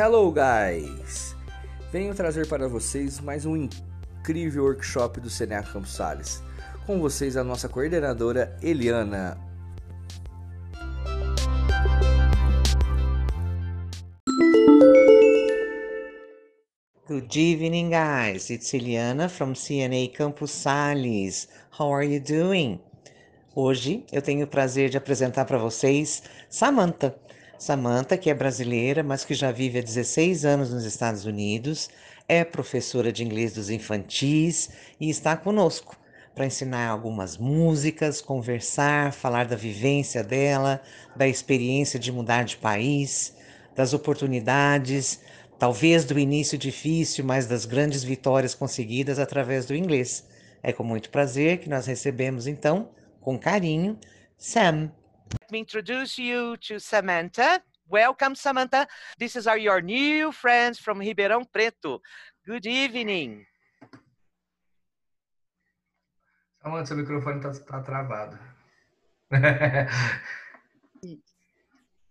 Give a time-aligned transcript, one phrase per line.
[0.00, 1.34] Hello, guys!
[1.90, 6.40] Venho trazer para vocês mais um incrível workshop do Senac Campos Sales.
[6.86, 9.36] Com vocês, a nossa coordenadora Eliana.
[17.08, 18.50] Good evening, guys.
[18.50, 21.48] It's Eliana from CNA Campos Sales.
[21.76, 22.80] How are you doing?
[23.52, 27.18] Hoje eu tenho o prazer de apresentar para vocês Samantha.
[27.58, 31.90] Samantha, que é brasileira, mas que já vive há 16 anos nos Estados Unidos,
[32.28, 35.96] é professora de inglês dos infantis e está conosco
[36.36, 40.80] para ensinar algumas músicas, conversar, falar da vivência dela,
[41.16, 43.34] da experiência de mudar de país,
[43.74, 45.20] das oportunidades,
[45.58, 50.24] talvez do início difícil, mas das grandes vitórias conseguidas através do inglês.
[50.62, 53.98] É com muito prazer que nós recebemos então, com carinho,
[54.36, 54.92] Sam.
[55.32, 57.60] Let me introduce you to Samantha.
[57.88, 58.86] Welcome, Samantha.
[59.18, 62.00] This is our your new friends from Ribeirão Preto.
[62.46, 63.46] Good evening.
[66.62, 68.38] Samantha, seu microfone tá, tá travado.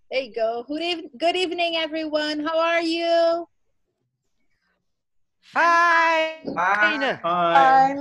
[0.09, 0.64] There you go.
[0.66, 2.39] Good, eve- good evening, everyone.
[2.39, 3.45] How are you?
[5.42, 6.55] Fine.
[6.55, 7.92] Ah,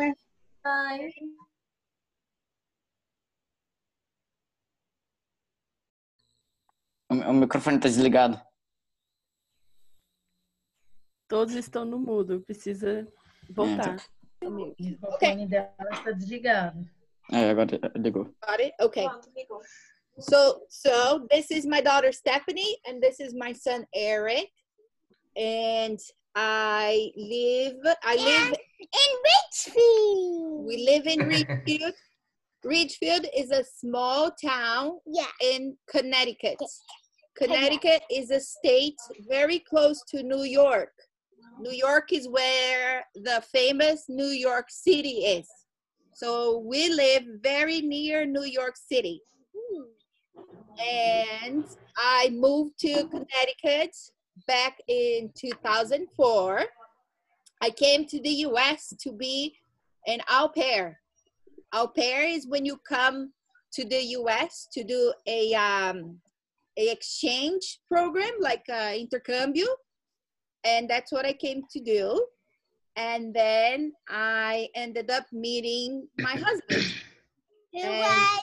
[0.65, 1.36] O,
[7.11, 8.41] o microfone tá desligado.
[11.29, 13.07] Todos estão no mudo, precisa
[13.51, 13.97] voltar.
[14.45, 16.89] O microfone dela está desligado.
[17.33, 18.25] É, agora ligou.
[18.47, 18.75] Got it?
[18.81, 19.07] Okay.
[20.19, 24.51] So, so this is my daughter Stephanie, and this is my son Eric,
[25.37, 25.99] and
[26.35, 27.77] I live.
[28.03, 30.67] I live in Ridgefield.
[30.67, 31.95] We live in Ridgefield.
[32.67, 35.31] Ridgefield is a small town Yeah.
[35.41, 36.61] in Connecticut.
[37.37, 40.93] Connecticut is a state very close to New York.
[41.61, 45.49] New York is where the famous New York City is.
[46.15, 49.21] So we live very near New York City.
[50.79, 51.65] And
[51.97, 53.95] I moved to Connecticut
[54.47, 56.65] back in 2004.
[57.61, 59.57] I came to the US to be
[60.07, 61.01] an au pair.
[61.73, 63.33] Au pair is when you come
[63.73, 66.21] to the US to do a um,
[66.79, 69.67] a exchange program like uh, intercambio,
[70.65, 72.27] and that's what I came to do.
[72.97, 76.85] And then I ended up meeting my husband,
[77.73, 78.41] Who And- was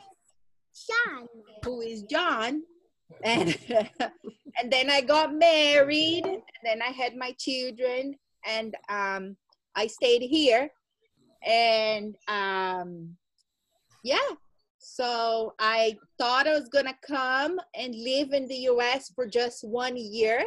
[0.74, 1.28] Sean?
[1.64, 2.64] who is John.
[3.24, 3.56] And
[4.60, 9.38] and then I got married, and then I had my children, and um,
[9.76, 10.70] I stayed here.
[11.46, 13.16] And um,
[14.04, 14.18] yeah,
[14.80, 19.96] so I thought I was gonna come and live in the US for just one
[19.98, 20.44] year,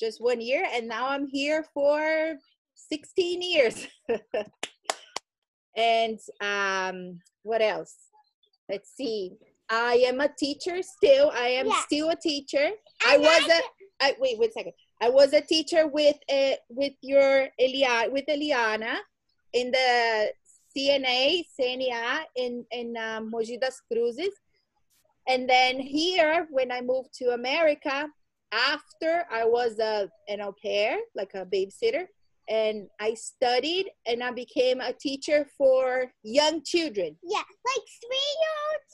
[0.00, 2.36] just one year, and now I'm here for
[2.74, 3.86] 16 years.
[5.76, 7.96] and um, what else?
[8.68, 9.32] Let's see.
[9.70, 11.30] I am a teacher still.
[11.34, 11.80] I am Yeah.
[11.86, 12.70] still a teacher.
[13.06, 13.60] I was a
[14.04, 14.72] I, wait, wait a second.
[15.00, 18.96] I was a teacher with uh, with your Elia with Eliana
[19.52, 20.32] in the
[20.76, 24.34] CNA CNA in in um, Mogi das Cruzes,
[25.28, 28.08] and then here when I moved to America,
[28.52, 32.06] after I was a an au pair, like a babysitter,
[32.48, 37.16] and I studied and I became a teacher for young children.
[37.22, 38.90] Yeah, like three year olds,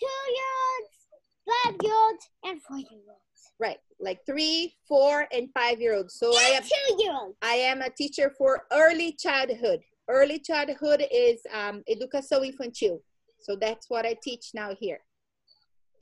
[0.00, 3.22] two year olds, five year olds, and four year olds.
[3.60, 6.14] Right, like three, four, and five year olds.
[6.14, 7.36] So I am two year olds.
[7.42, 9.80] I am a teacher for early childhood.
[10.08, 13.00] Early childhood is um, educação infantil.
[13.40, 15.00] So that's what I teach now here.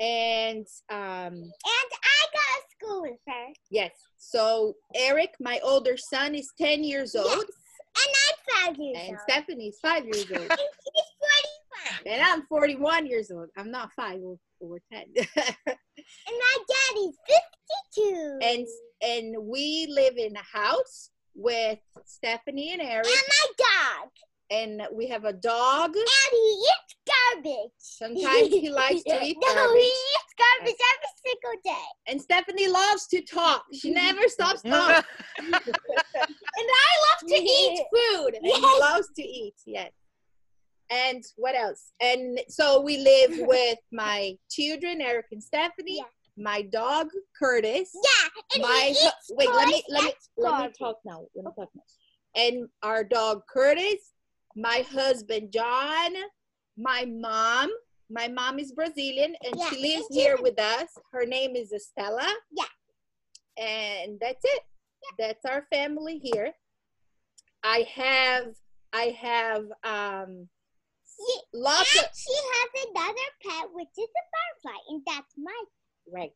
[0.00, 3.47] And um, And I got a school with her.
[3.71, 7.44] yes, so Eric, my older son, is 10 years old, Yes.
[7.99, 8.37] And I'm
[8.75, 9.21] five years and old.
[9.27, 12.15] Stephanie is five years old, And she's 41.
[12.15, 13.49] and I'm 41 years old.
[13.56, 15.05] I'm not five or, or 10.
[16.29, 17.17] And my daddy's
[17.97, 18.38] 52.
[18.43, 18.67] and
[19.02, 24.11] and we live in a house with Stephanie and Eric, And my dog.
[24.50, 25.94] and we have a dog.
[25.94, 27.71] And he eats garbage.
[27.79, 29.83] Sometimes he likes to eat no, garbage.
[29.83, 31.87] he eats garbage every single day.
[32.06, 33.65] And Stephanie loves to talk.
[33.73, 35.05] She never stops talking.
[35.38, 38.35] and I love to eat food.
[38.35, 38.81] And he Yes.
[38.81, 39.91] loves to eat, yes.
[40.91, 41.93] And what else?
[42.00, 46.05] And so we live with my children, Eric and Stephanie, Yeah.
[46.37, 47.91] My dog Curtis.
[47.94, 51.25] Yeah, and my he eats wait, let me let me let me talk now.
[51.35, 51.83] Let me talk now.
[52.35, 54.12] And our dog Curtis,
[54.55, 56.12] my husband John,
[56.77, 57.71] my mom.
[58.09, 60.91] My mom is Brazilian and Yeah, she lives and here with us.
[61.11, 62.33] Her name is Estella.
[62.53, 62.65] Yeah.
[63.62, 64.62] And that's it.
[65.19, 65.27] Yeah.
[65.27, 66.53] that's our family here.
[67.65, 68.55] I have
[68.93, 70.49] I have um
[71.05, 75.62] She, lots and of she has another pet, which is a butterfly, and that's my.
[76.12, 76.32] Right.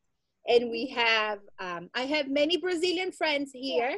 [0.47, 3.89] And we have um I have many Brazilian friends here.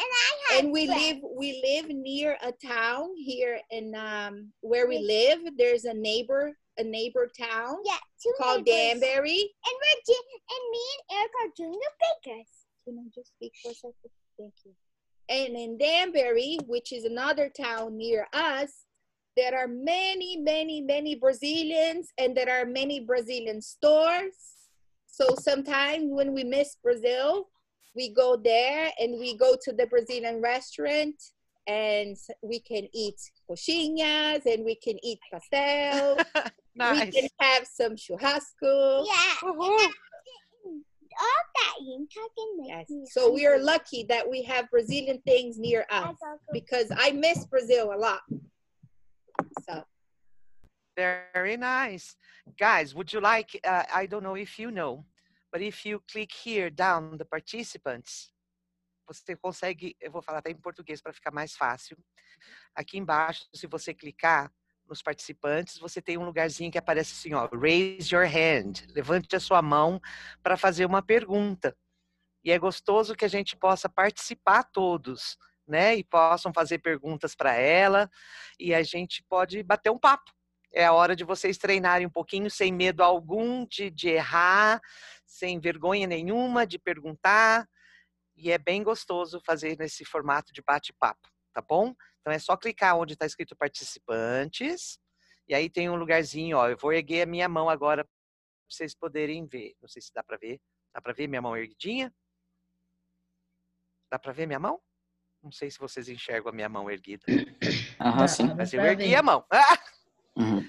[0.00, 0.64] And I have.
[0.64, 1.02] and we friends.
[1.02, 6.56] live we live near a town here in um where we live there's a neighbor
[6.78, 9.00] a neighbor town Yeah, two called neighbors.
[9.00, 12.50] danbury And we're ju- and me and Eric are junior bakers.
[12.84, 14.72] can i just speak for a second thank you
[15.28, 18.84] and in danbury which is another town near us
[19.36, 24.36] there are many many many brazilians and there are many brazilian stores
[25.18, 27.48] so sometimes when we miss brazil
[27.96, 31.16] we go there and we go to the brazilian restaurant
[31.66, 33.18] and we can eat
[33.48, 36.16] coxinhas and we can eat pastel
[36.76, 37.04] nice.
[37.04, 39.34] we can have some churrasco Yeah.
[39.42, 39.88] Woohoo.
[41.20, 42.28] All that you can
[42.58, 43.12] make Yes.
[43.12, 46.14] So we are lucky that we have Brazilian things near us
[46.52, 48.20] because I miss Brazil a lot.
[49.68, 49.82] So
[50.98, 52.16] Very nice.
[52.58, 55.04] Guys, would you like, uh, I don't know if you know,
[55.52, 58.32] but if you click here down the participants,
[59.06, 61.96] você consegue, eu vou falar até em português para ficar mais fácil.
[62.74, 64.52] Aqui embaixo, se você clicar
[64.88, 69.40] nos participantes, você tem um lugarzinho que aparece assim, ó, raise your hand, levante a
[69.40, 70.00] sua mão
[70.42, 71.76] para fazer uma pergunta.
[72.42, 75.94] E é gostoso que a gente possa participar todos, né?
[75.94, 78.10] E possam fazer perguntas para ela
[78.58, 80.36] e a gente pode bater um papo.
[80.72, 84.80] É a hora de vocês treinarem um pouquinho sem medo algum de, de errar,
[85.26, 87.66] sem vergonha nenhuma de perguntar.
[88.36, 91.94] E é bem gostoso fazer nesse formato de bate-papo, tá bom?
[92.20, 94.98] Então é só clicar onde está escrito participantes.
[95.48, 96.68] E aí tem um lugarzinho, ó.
[96.68, 98.12] Eu vou erguer a minha mão agora para
[98.70, 99.74] vocês poderem ver.
[99.80, 100.60] Não sei se dá para ver.
[100.94, 102.12] Dá para ver minha mão erguidinha?
[104.10, 104.80] Dá para ver minha mão?
[105.42, 107.24] Não sei se vocês enxergam a minha mão erguida.
[108.00, 108.54] Aham, sim.
[108.54, 109.44] Mas eu ergui a mão.
[109.50, 109.78] Ah!
[110.38, 110.64] Uhum.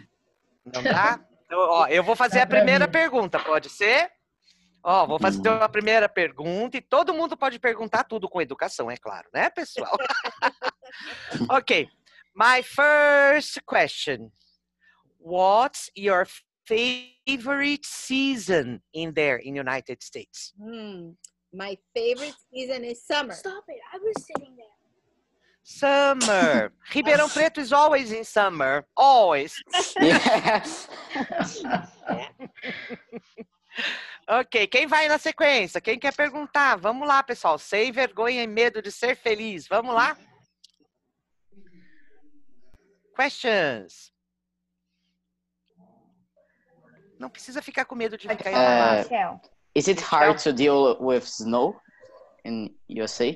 [0.66, 1.19] Não dá?
[1.45, 4.12] Então, ó, eu vou fazer Dá a primeira pergunta, pode ser?
[4.83, 5.62] Ó, vou fazer Uhum.
[5.62, 9.98] a primeira pergunta e todo mundo pode perguntar tudo com educação, é claro, né, pessoal?
[11.50, 11.89] ok.
[12.36, 14.31] My first question.
[15.19, 16.25] What's your
[16.66, 20.54] favorite season in there in United States?
[20.57, 21.12] hmm,
[21.51, 23.33] my favorite season is summer.
[23.33, 23.81] Stop it!
[23.92, 24.69] I was sitting there.
[25.69, 26.74] Summer.
[26.89, 28.83] Ribeirão Preto is always in summer.
[28.98, 29.54] Always.
[30.01, 30.63] Yeah.
[34.31, 35.81] Ok, quem vai na sequência?
[35.81, 36.75] Quem quer perguntar?
[36.75, 37.57] Vamos lá, pessoal.
[37.57, 39.68] Sem vergonha e medo de ser feliz.
[39.68, 40.16] Vamos lá?
[43.16, 44.12] Questions?
[47.18, 49.42] Não precisa ficar com medo de ficar enrolado.
[49.74, 51.81] Is it hard to deal with snow
[52.45, 53.36] in USA?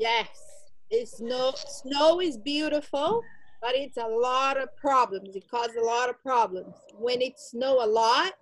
[0.00, 0.47] Yes,
[0.90, 1.52] it's snow.
[1.56, 3.22] Snow is beautiful,
[3.60, 5.34] but it's a lot of problems.
[5.36, 6.74] It causes a lot of problems.
[6.98, 8.32] When it snow a lot,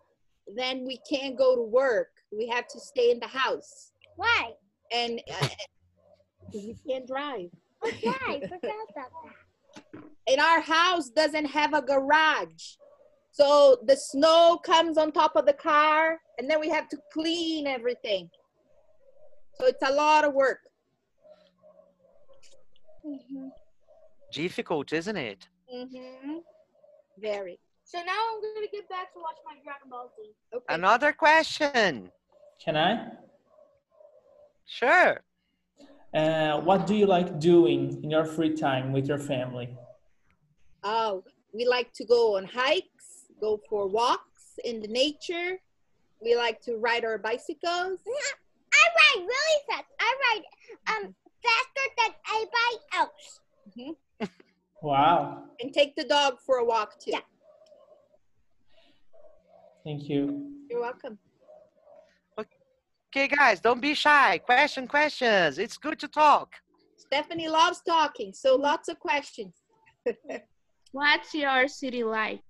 [0.55, 2.09] then we can't go to work.
[2.33, 4.53] We have to stay in the house, Why?
[4.93, 5.49] and uh,
[6.53, 7.51] we can't drive.
[7.85, 10.03] Okay, forgot about that.
[10.29, 12.77] and our house doesn't have a garage.
[13.31, 17.67] So the snow comes on top of the car and then we have to clean
[17.67, 18.31] everything.
[19.59, 20.61] So it's a lot of work.
[23.07, 23.51] Mhm.
[24.33, 25.49] Difficult, isn't it?
[25.73, 26.39] Mm-hmm.
[27.19, 27.59] Very.
[27.85, 30.35] So now I'm gonna get back to watch my Dragon Ball Z.
[30.55, 30.75] Okay.
[30.75, 32.11] Another question.
[32.63, 33.09] Can I?
[34.65, 35.21] Sure.
[36.13, 39.69] Uh, what do you like doing in your free time with your family?
[40.83, 41.23] Oh,
[41.53, 45.61] we like to go on hikes, go for walks in the nature.
[46.21, 48.01] We like to ride our bicycles.
[48.79, 49.85] I ride really fast.
[50.01, 50.45] I ride
[50.97, 53.41] um faster than anybody else.
[54.83, 57.13] Wow, And take the dog for a walk too.
[57.13, 57.21] Yeah.
[59.85, 60.53] thank you.
[60.71, 61.19] You're welcome.
[62.39, 64.37] Okay, guys, don't be shy.
[64.39, 65.59] Question, questions.
[65.59, 66.53] It's good to talk.
[66.99, 69.55] Stephanie loves talking, so lots of questions.
[70.93, 72.45] What's your city like?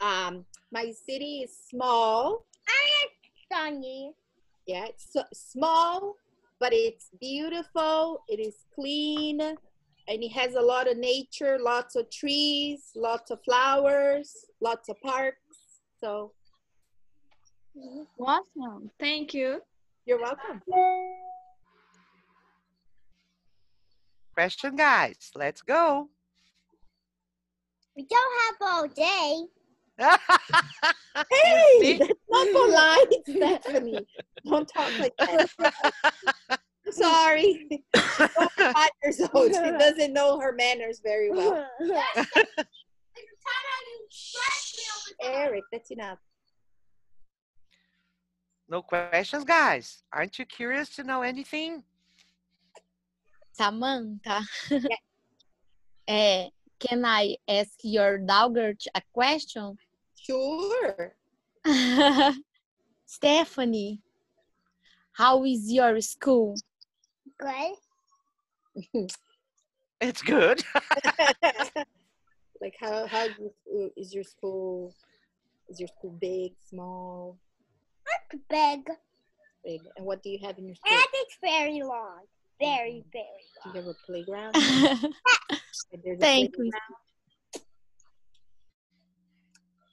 [0.00, 2.44] Um, my city is small.
[3.52, 4.12] Sonny.
[4.66, 6.14] Yeah, it's so small,
[6.60, 8.22] but it's beautiful.
[8.28, 9.58] It is clean, and
[10.08, 15.38] it has a lot of nature, lots of trees, lots of flowers, lots of parks.
[16.00, 16.32] So
[18.18, 18.90] Awesome.
[18.98, 19.60] Thank you.
[20.06, 20.62] you're welcome.
[24.34, 25.30] Question, guys.
[25.34, 26.08] Let's go.
[27.96, 29.44] We don't have all day.
[31.30, 31.98] Hey, See?
[31.98, 32.15] that's not
[32.52, 34.06] polite, Stephanie.
[34.44, 35.48] Don't talk like that.
[36.90, 37.66] Sorry.
[37.68, 37.80] She's
[38.56, 39.52] five years old.
[39.52, 41.66] She doesn't know her manners very well.
[45.22, 46.18] Eric, that's enough.
[48.68, 50.02] No questions, guys?
[50.12, 51.82] Aren't you curious to know anything?
[53.52, 54.42] Samantha.
[56.08, 59.76] Eh, can I ask your daughter a question?
[60.14, 61.14] Sure.
[63.06, 64.00] Stephanie,
[65.12, 66.54] how is your school?
[67.38, 67.76] Good.
[69.98, 70.62] It's good.
[72.60, 73.26] like how how
[73.96, 74.94] is your- school?
[75.70, 77.38] Is your school big, small,
[78.50, 78.84] Big.
[79.64, 79.80] big?
[79.96, 80.92] And what do you have in your school?
[80.92, 82.20] And it's very long.
[82.60, 83.12] Very, mm.
[83.12, 84.54] very Do you have a playground?
[84.54, 85.12] long.
[85.92, 86.70] And a Thank you.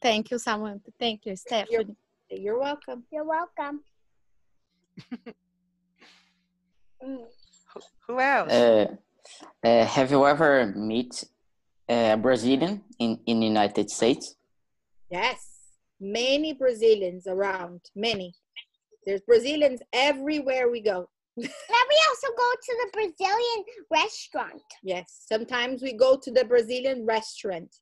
[0.04, 0.16] Playground?
[0.16, 0.92] Thank you, Samantha.
[1.00, 1.96] Thank you, Stephanie.
[2.30, 3.04] You're welcome.
[3.12, 3.82] You're welcome.
[8.08, 8.52] Who else?
[8.52, 8.96] Uh,
[9.64, 11.24] uh, have you ever met
[11.90, 14.36] a Brazilian in in the United States?
[15.10, 15.40] Yes,
[16.00, 17.82] many Brazilians around.
[17.96, 18.34] Many.
[19.06, 21.10] There's Brazilians everywhere we go.
[21.36, 21.50] Then
[21.94, 24.64] we also go to the Brazilian restaurant.
[24.82, 27.76] Yes, sometimes we go to the Brazilian restaurant.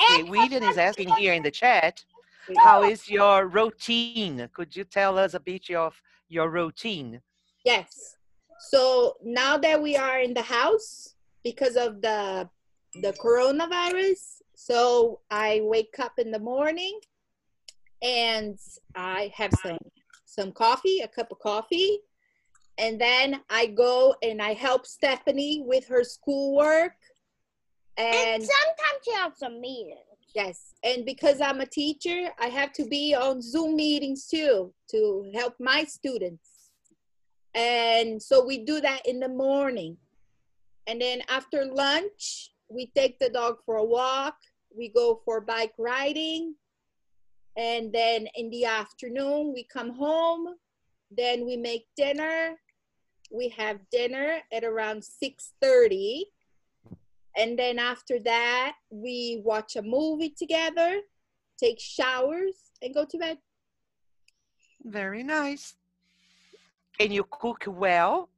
[0.00, 2.04] Okay, William is asking here in the chat,
[2.58, 4.48] how is your routine?
[4.52, 7.20] Could you tell us a bit of your routine?
[7.64, 8.16] Yes.
[8.58, 12.48] So now that we are in the house because of the
[13.02, 17.00] the coronavirus, so I wake up in the morning
[18.02, 18.58] and
[18.94, 19.78] I have some
[20.24, 21.98] some coffee, a cup of coffee,
[22.78, 26.94] and then I go and I help Stephanie with her schoolwork.
[27.96, 30.00] And, sometimes you have some meetings.
[30.34, 35.30] Yes, and because I'm a teacher, I have to be on Zoom meetings too to
[35.32, 36.70] help my students.
[37.54, 39.96] And so we do that in the morning.
[40.88, 44.36] And then after lunch, we take the dog for a walk.
[44.76, 46.56] We go for bike riding.
[47.56, 50.48] And then in the afternoon, we come home.
[51.16, 52.56] Then we make dinner.
[53.30, 56.24] We have dinner at around 6:30.
[57.36, 61.00] And then after that, we watch a movie together,
[61.58, 63.38] take showers, and go to bed.
[64.84, 65.74] Very nice.
[66.98, 68.28] Can you cook well?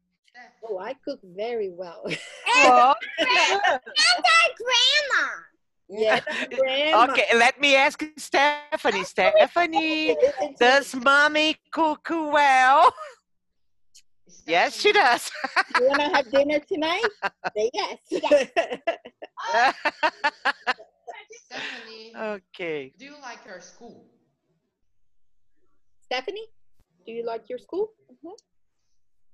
[0.69, 2.03] Oh, I cook very well.
[2.49, 5.29] Oh, And our grandma.
[5.89, 6.21] yeah,
[6.55, 7.13] grandma.
[7.13, 9.05] okay, let me ask Stephanie.
[9.05, 10.17] Stephanie,
[10.59, 12.95] does mommy cook well?
[14.47, 15.31] Yes, she does.
[15.77, 17.11] You want to have dinner tonight?
[17.57, 17.99] Say yes.
[21.47, 22.93] Stephanie, okay.
[22.99, 24.05] do you like your school?
[26.05, 26.47] Stephanie,
[27.07, 27.91] do you like your school?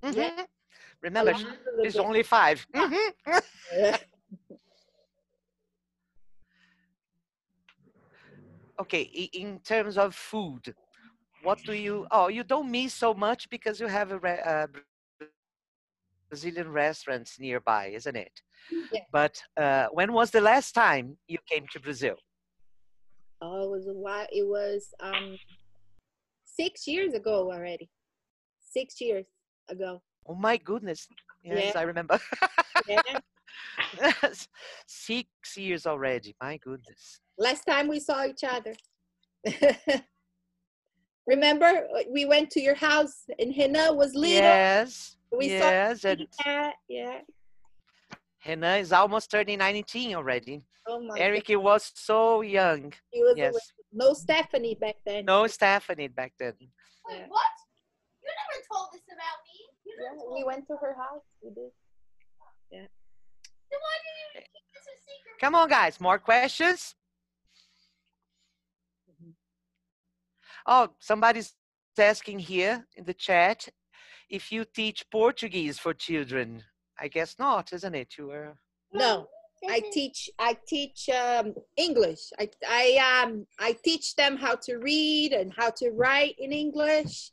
[0.04, 0.46] Mhm.
[1.02, 2.04] Remember, I sh- love it a little it's bit.
[2.04, 2.66] only five.
[2.74, 3.12] Mhm.
[8.80, 10.74] okay, in terms of food,
[11.42, 12.06] what do you?
[12.10, 14.66] Oh, you don't miss so much because you have a re- uh,
[16.32, 18.32] Brazilian restaurants nearby, isn't it?
[18.90, 19.00] Yeah.
[19.12, 22.16] But uh, when was the last time you came to Brazil?
[23.42, 24.26] Oh, it was a while.
[24.32, 25.38] It was um
[26.42, 27.90] six years ago already.
[28.60, 29.26] Six years
[29.68, 30.00] ago.
[30.26, 31.06] Oh my goodness!
[31.44, 31.80] Yes, Yeah.
[31.80, 32.18] I remember.
[32.88, 33.02] Yeah.
[34.86, 36.34] Six years already.
[36.40, 37.20] My goodness.
[37.36, 38.72] Last time we saw each other.
[41.26, 44.38] Remember, uh, we went to your house and Hina was little.
[44.42, 45.16] Yes.
[45.36, 46.74] We yes, saw and that.
[46.88, 47.20] Yeah.
[48.40, 50.62] Hannah is almost turning 19 already.
[50.86, 52.92] Oh my Eric he was so young.
[53.10, 53.54] He was yes.
[53.92, 55.24] no Stephanie back then.
[55.24, 56.54] No Stephanie back then.
[56.58, 57.26] Yeah.
[57.28, 57.52] what?
[58.22, 59.58] You never told us about me.
[59.86, 61.22] You Yeah, we went to her house.
[61.40, 61.70] We did.
[62.70, 62.88] Yeah.
[63.70, 65.40] Then why did you keep this a secret?
[65.40, 66.00] Come on, guys.
[66.00, 66.94] More questions?
[69.08, 69.30] Mm-hmm.
[70.66, 71.54] Oh, somebody's
[71.98, 73.68] asking here in the chat
[74.32, 76.64] if you teach Portuguese for children.
[76.98, 78.14] I guess not, isn't it?
[78.18, 78.54] You were.
[78.92, 79.28] No,
[79.68, 80.30] I teach.
[80.38, 82.32] I teach um, English.
[82.38, 87.30] I I um I teach them how to read and how to write in English.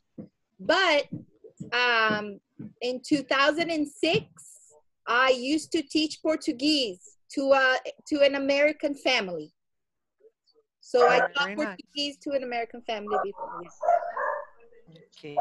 [0.58, 1.08] But
[1.72, 2.40] um,
[2.82, 4.26] in 2006,
[5.06, 7.76] I used to teach Portuguese to a
[8.08, 9.52] to an American family.
[10.80, 11.66] So I taught Very nice.
[11.66, 13.62] Portuguese to an American family before.
[13.62, 13.78] yes.
[15.16, 15.36] Okay.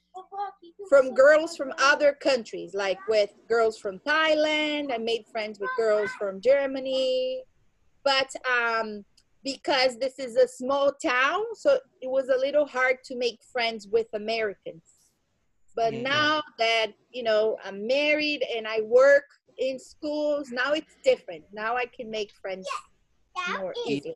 [0.89, 4.91] from girls from other countries, like with girls from Thailand.
[4.93, 7.43] I made friends with girls from Germany.
[8.03, 9.05] But um,
[9.43, 13.87] because this is a small town, so it was a little hard to make friends
[13.87, 14.83] with Americans.
[15.75, 16.01] But Yeah.
[16.01, 19.25] now that, you know, I'm married and I work
[19.57, 21.45] in schools, now it's different.
[21.53, 22.67] Now I can make friends
[23.59, 24.15] more easily.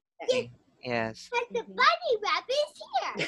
[0.83, 1.29] Yes.
[1.31, 3.27] But the bunny rabbit is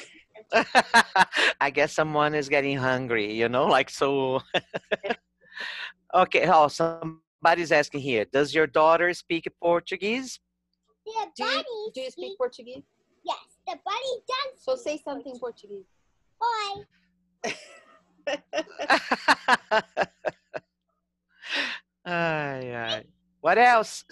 [1.60, 4.42] I guess someone is getting hungry, you know, like so.
[6.14, 8.24] okay, oh, somebody's asking here.
[8.24, 10.38] Does your daughter speak Portuguese?
[11.14, 12.82] The Do you, do you speak speak- Portuguese?
[13.24, 14.62] Yes, the bunny does.
[14.62, 15.84] So say something in Portuguese.
[16.40, 16.84] Boy.
[22.04, 23.04] ay, ay.
[23.40, 24.04] What else?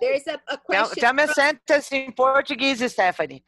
[0.00, 1.00] There's a, a question.
[1.00, 3.44] tell me a from- sentence in Portuguese, Stephanie.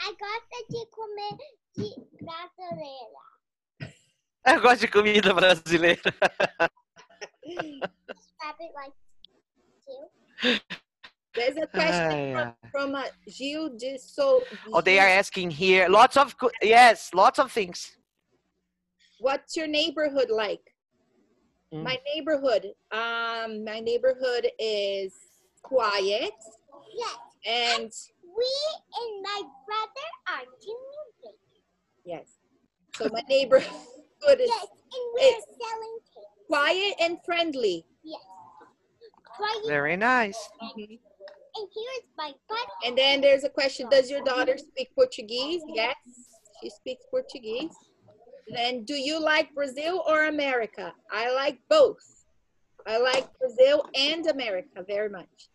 [0.00, 1.36] I gosto de comer
[1.76, 1.88] de
[2.20, 3.37] brasileira.
[4.46, 6.00] Eu gosto de comida brasileira.
[8.40, 8.92] Rabbit like
[9.84, 10.60] too.
[11.34, 12.68] There's a question Ay, from, ay.
[12.70, 14.44] from uh, Gil de so.
[14.72, 15.88] Oh, they are asking here.
[15.88, 17.96] Lots of, yes, lots of things.
[19.20, 20.62] What's your neighborhood like?
[21.74, 21.82] Mm.
[21.84, 22.72] My neighborhood.
[22.92, 25.12] Um, my neighborhood is
[25.62, 26.32] quiet
[26.94, 27.92] Yes, and
[28.22, 28.50] we
[29.00, 31.34] and my brother are doing
[32.04, 32.28] yes.
[32.94, 33.70] So my neighborhood
[34.26, 36.46] is Yes, and we're It's- selling cake.
[36.46, 37.86] quiet and friendly.
[38.02, 38.20] Yes.
[39.40, 40.38] Right Very nice.
[40.62, 40.80] Mm-hmm.
[41.56, 42.62] and here's my bunny.
[42.86, 45.62] And then there's a question: Does your daughter speak Portuguese?
[45.68, 45.96] Yes,
[46.60, 47.74] she speaks Portuguese.
[48.48, 50.92] Then, do you like Brazil or America?
[51.12, 52.24] I like both.
[52.86, 55.50] I like Brazil and America very much.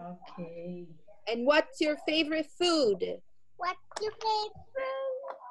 [0.00, 0.86] Ok.
[1.28, 3.20] And what's your favorite food?
[3.58, 4.52] What's your favorite?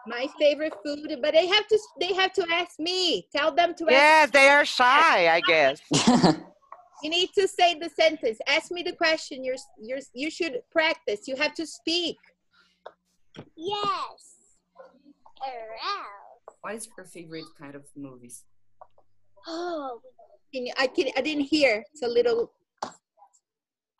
[0.09, 3.27] My favorite food, but they have to they have to ask me.
[3.35, 3.91] Tell them to ask.
[3.91, 5.81] Yes, they are shy, I guess.
[7.01, 8.39] You need to say the sentence.
[8.47, 9.43] Ask me the question.
[9.43, 11.27] You're you're you should practice.
[11.27, 12.17] You have to speak.
[13.55, 14.19] Yes.
[15.41, 16.57] Around.
[16.61, 18.43] What is your favorite kind of movies?
[19.47, 20.01] Oh,
[20.53, 21.85] Can you, I can I didn't hear.
[21.93, 22.51] It's a little.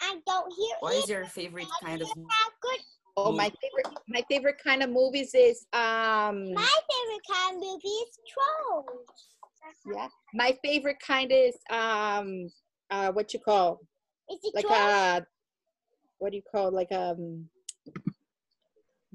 [0.02, 2.80] I don't hear What is your favorite kind of How good.
[3.25, 7.88] Oh, my favorite my favorite kind of movies is um My favorite kind of movie
[7.88, 9.08] is Trolls.
[9.93, 10.08] yeah.
[10.34, 12.49] My favorite kind is um
[12.89, 13.79] uh what you call
[14.32, 14.79] Is it like Trolls?
[14.79, 15.25] a
[16.19, 17.49] what do you call like um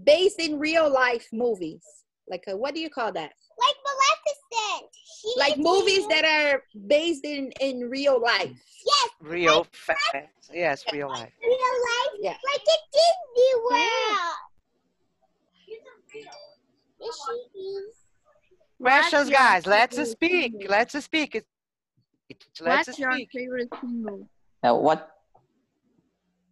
[0.02, 1.84] based in real life movies.
[2.28, 3.32] Like a, what do you call that?
[3.64, 4.13] like Maleficent.
[4.92, 8.52] She Like movies that are based in in real life.
[8.86, 10.50] Yes, Real fast.
[10.52, 11.32] Yes, real life.
[11.42, 12.14] real life.
[12.20, 12.36] Yeah.
[12.44, 14.34] Like a Disney World.
[17.00, 17.16] Yes,
[17.52, 18.04] she.
[18.80, 19.66] Questions, your guys.
[19.66, 20.52] Let's favorite speak.
[20.52, 20.66] singer?
[20.68, 21.44] Let's speak.
[22.60, 23.28] Let's What's your speak.
[23.32, 24.18] favorite singer?
[24.62, 25.10] Uh, what?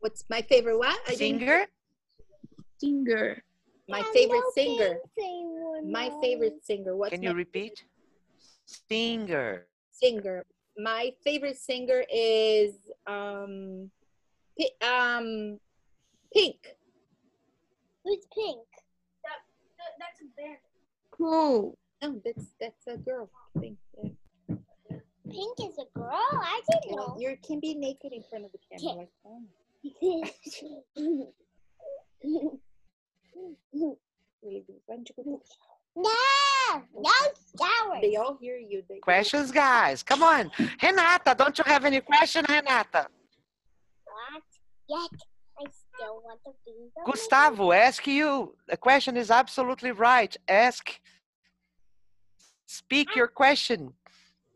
[0.00, 0.98] What's my favorite what?
[1.06, 1.66] I Singer?
[2.78, 3.42] Singer.
[3.88, 4.98] My I favorite singer.
[5.18, 6.96] Singer My favorite singer.
[6.96, 7.84] What's Can my you repeat?
[8.88, 9.66] Singer.
[9.90, 10.44] singer?
[10.76, 12.74] My favorite singer is
[13.06, 13.90] um
[14.58, 15.58] Pi- um
[16.34, 16.56] Pink.
[18.04, 18.66] Who's pink?
[19.22, 19.40] That
[19.98, 20.56] that's a band.
[21.10, 21.76] Cool.
[22.02, 23.30] No, that's that's a girl.
[23.60, 23.78] Pink.
[24.02, 24.10] Yeah.
[25.30, 26.10] Pink is a girl?
[26.12, 27.20] I didn't Well, know.
[27.20, 28.96] you can be naked in front of the camera.
[28.96, 29.42] Like, oh,
[35.94, 36.82] really good.
[36.92, 38.00] Why don't you go- no, no showers.
[38.02, 38.82] They all hear you.
[38.88, 40.02] They, Questions, guys.
[40.02, 40.50] Come on.
[40.82, 43.06] Renata, don't you have any question, Renata?
[44.06, 44.42] What?
[44.88, 45.20] Yet
[45.60, 48.56] I still want to be the Gustavo, ask you.
[48.68, 50.34] The question is absolutely right.
[50.48, 51.00] Ask.
[52.66, 53.92] Speak your question.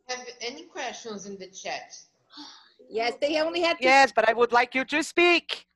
[0.09, 1.95] Have any questions in the chat?
[2.89, 3.85] Yes, they only had to.
[3.85, 5.67] Yes, but I would like you to speak.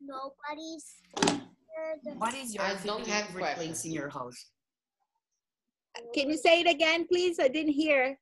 [0.00, 0.86] Nobody's.
[2.18, 3.84] What is your I don't have favorite place questions.
[3.84, 4.46] in your house?
[6.14, 7.38] Can you say it again, please?
[7.38, 8.18] I didn't hear.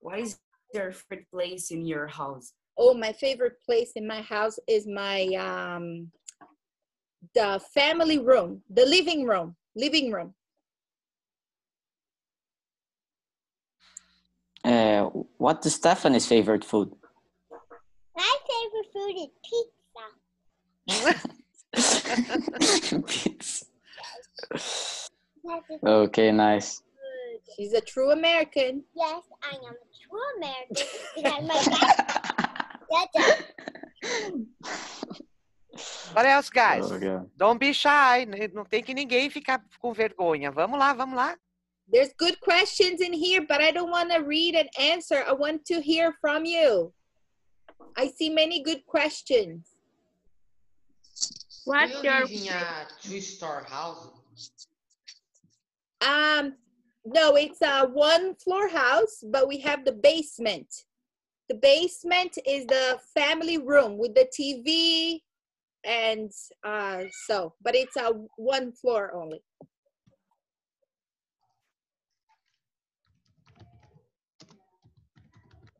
[0.00, 0.38] What is
[0.74, 2.52] your favorite place in your house?
[2.76, 6.10] Oh, my favorite place in my house is my um
[7.34, 10.34] the family room, the living room, living room.
[14.64, 15.04] Uh,
[15.38, 16.92] what is Stephanie's favorite food?
[18.16, 19.72] My favorite food is pizza.
[23.06, 23.64] Pizza.
[25.84, 26.82] Okay, nice.
[27.56, 28.84] She's a true American.
[28.94, 33.08] Yes, I am a true American because my dad.
[36.12, 36.92] What else, guys?
[36.92, 38.20] Oh, Don't be shy.
[38.22, 40.50] N- Não tem que ninguém ficar com vergonha.
[40.50, 41.36] Vamos lá, vamos lá.
[41.90, 45.24] There's good questions in here, but I don't want to read and answer.
[45.26, 46.92] I want to hear from you.
[47.96, 49.66] I see many good questions.
[51.64, 54.08] What's Do you live in a two-star house?
[56.04, 56.54] Um,
[57.04, 60.66] no, it's a one floor house, but we have the basement.
[61.48, 65.20] The basement is the family room with the TV
[65.84, 66.30] and
[66.64, 69.42] uh so, but it's a one floor only.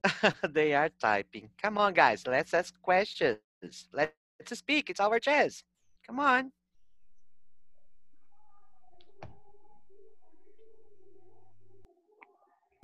[0.51, 1.49] they are typing.
[1.61, 2.27] Come on, guys.
[2.27, 3.39] Let's ask questions.
[3.93, 4.13] Let's
[4.53, 4.91] speak.
[4.91, 5.63] It's our chance.
[6.07, 6.51] Come on.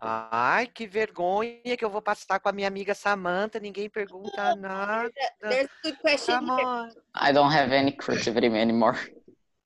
[0.00, 3.58] Ai, que vergonha que eu vou passar com a minha amiga Samantha.
[3.58, 5.10] Ninguém pergunta nada.
[5.40, 6.66] There's a good question Come here.
[6.66, 6.90] on.
[7.14, 8.96] I don't have any creativity anymore.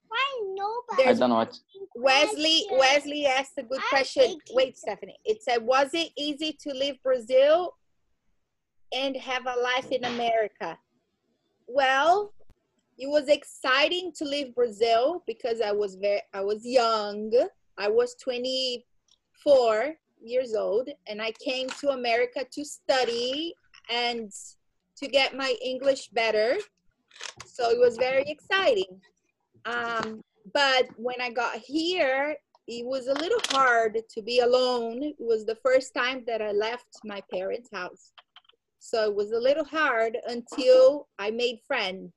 [0.09, 1.09] Why nobody?
[1.09, 1.59] I don't know what.
[1.95, 4.39] Wesley Wesley asked a good question.
[4.53, 5.19] Wait, Stephanie.
[5.27, 7.75] It said, was it easy to leave Brazil
[8.95, 10.79] and have a life in America?
[11.67, 12.33] Well,
[12.97, 17.31] it was exciting to leave Brazil because I was very I was young.
[17.77, 23.55] I was 24 years old and I came to America to study
[23.91, 24.31] and
[24.97, 26.57] to get my English better.
[27.47, 29.01] So it was very exciting.
[29.65, 30.23] Um,
[30.55, 32.37] but when I got here,
[32.69, 35.03] it was a little hard to be alone.
[35.03, 38.13] It was the first time that I left my parents' house.
[38.79, 42.13] So it was a little hard until I made friends.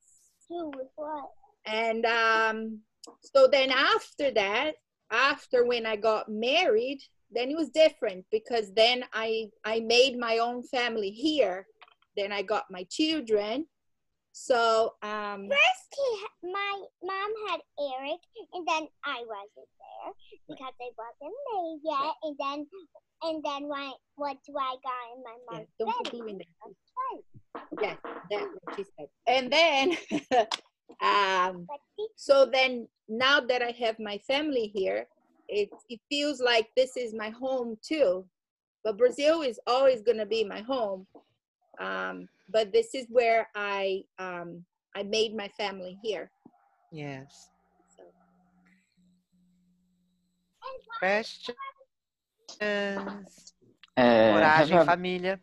[0.50, 1.30] Who with what?
[1.66, 2.80] And um,
[3.22, 4.74] so then after that,
[5.12, 7.02] after when I got married,
[7.36, 11.68] then it was different because then I I made my own family here.
[12.18, 13.66] Then I got my children.
[14.32, 18.20] So um First, he, my mom had Eric,
[18.54, 20.14] and then I wasn't there
[20.48, 22.14] because I wasn't made yet.
[22.24, 22.68] And then,
[23.24, 26.32] and then when what do I got in my yeah, mom's don't put belly?
[26.32, 27.82] in there.
[27.82, 27.98] Yes,
[28.30, 29.08] that's what she said.
[29.28, 29.98] And then
[31.02, 31.68] um
[32.16, 35.08] so then now that I have my family here,
[35.48, 38.26] it it feels like this is my home too.
[38.84, 41.08] But Brazil is always gonna be my home.
[41.80, 44.64] Um, but this is where I um
[44.96, 46.32] I made my family here.
[46.92, 47.50] Yes.
[47.98, 48.04] So
[51.00, 51.58] Questions?
[52.62, 53.16] Uh,
[53.98, 55.40] have, you família.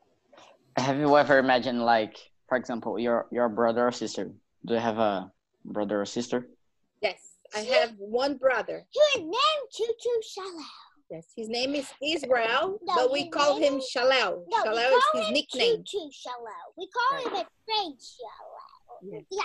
[0.77, 2.17] have you ever imagined, like,
[2.49, 4.33] for example, your your brother or sister?
[4.65, 5.31] Do you have a
[5.65, 6.49] brother or sister?
[7.03, 8.85] yes, I have one brother.
[8.91, 10.65] He was named Choo Choo Shallow.
[11.11, 14.45] Yes, his name is Israel, No, but we call him is- Shalal.
[14.49, 15.85] No, we Shalal is his him nickname.
[15.85, 16.73] Choo Choo Shallow.
[16.79, 19.03] We call him a train Shallow.
[19.03, 19.23] Yes.
[19.31, 19.43] Yeah,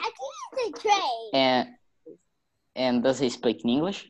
[0.56, 1.30] he's a train.
[1.34, 1.70] And
[2.76, 4.10] and does he speak in English?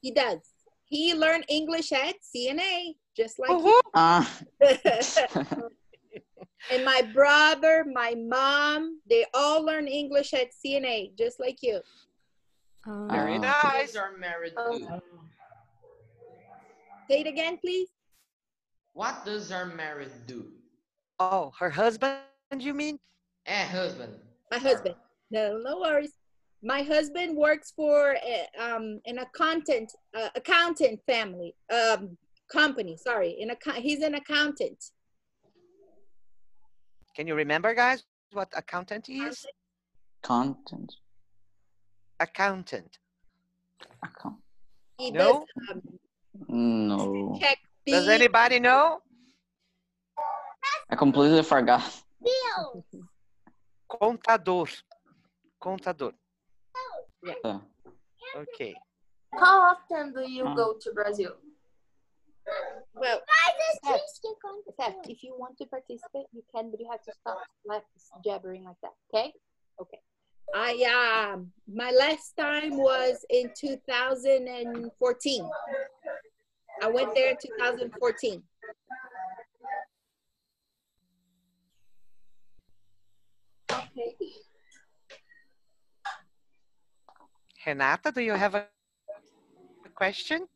[0.00, 0.38] He does.
[0.86, 3.80] He learned English at CNA, just like Uhul.
[3.94, 4.78] Ah, you.
[6.72, 11.80] and my brother, my mom, they all learn English at CNA, just like you.
[12.86, 13.38] Ah, Very Ah.
[13.38, 13.86] What nice.
[13.88, 14.78] does our married Oh.
[14.78, 15.30] do?
[17.10, 17.88] Say it again, please.
[18.92, 20.52] What does our married do?
[21.18, 22.22] Oh, her husband,
[22.58, 22.98] you mean?
[23.46, 24.20] Eh, husband.
[24.50, 24.96] My husband.
[25.30, 26.12] No, no worries.
[26.62, 32.16] My husband works for a, um, an accountant, uh, accountant family, um,
[32.48, 32.96] company.
[32.96, 34.92] Sorry, in a he's an accountant.
[37.14, 39.44] Can you remember, guys, what accountant he is?
[40.22, 40.92] content.
[42.20, 42.98] Accountant.
[44.02, 44.36] Account.
[44.98, 45.44] He No?
[45.58, 45.82] does um,
[46.48, 49.00] No, check Does anybody know?
[50.90, 51.82] I completely forgot.
[52.22, 52.84] Bills.
[53.90, 54.68] Contador.
[55.62, 56.12] Contador.
[57.44, 57.58] Uh,
[58.36, 58.74] Okay.
[59.34, 61.32] How often do you go to Brazil?
[62.94, 65.04] Well, Why does Steph, this stick on the Steph, floor?
[65.08, 67.86] if you want to participate, you can, but you have to stop left
[68.24, 68.92] jabbering like that.
[69.12, 69.32] Okay?
[69.80, 69.98] Okay.
[70.54, 75.50] I um my last time was in 2014.
[76.82, 78.42] I went there in 2014.
[83.72, 84.16] Okay.
[87.66, 88.66] Renata, do you have a
[89.84, 90.46] a question?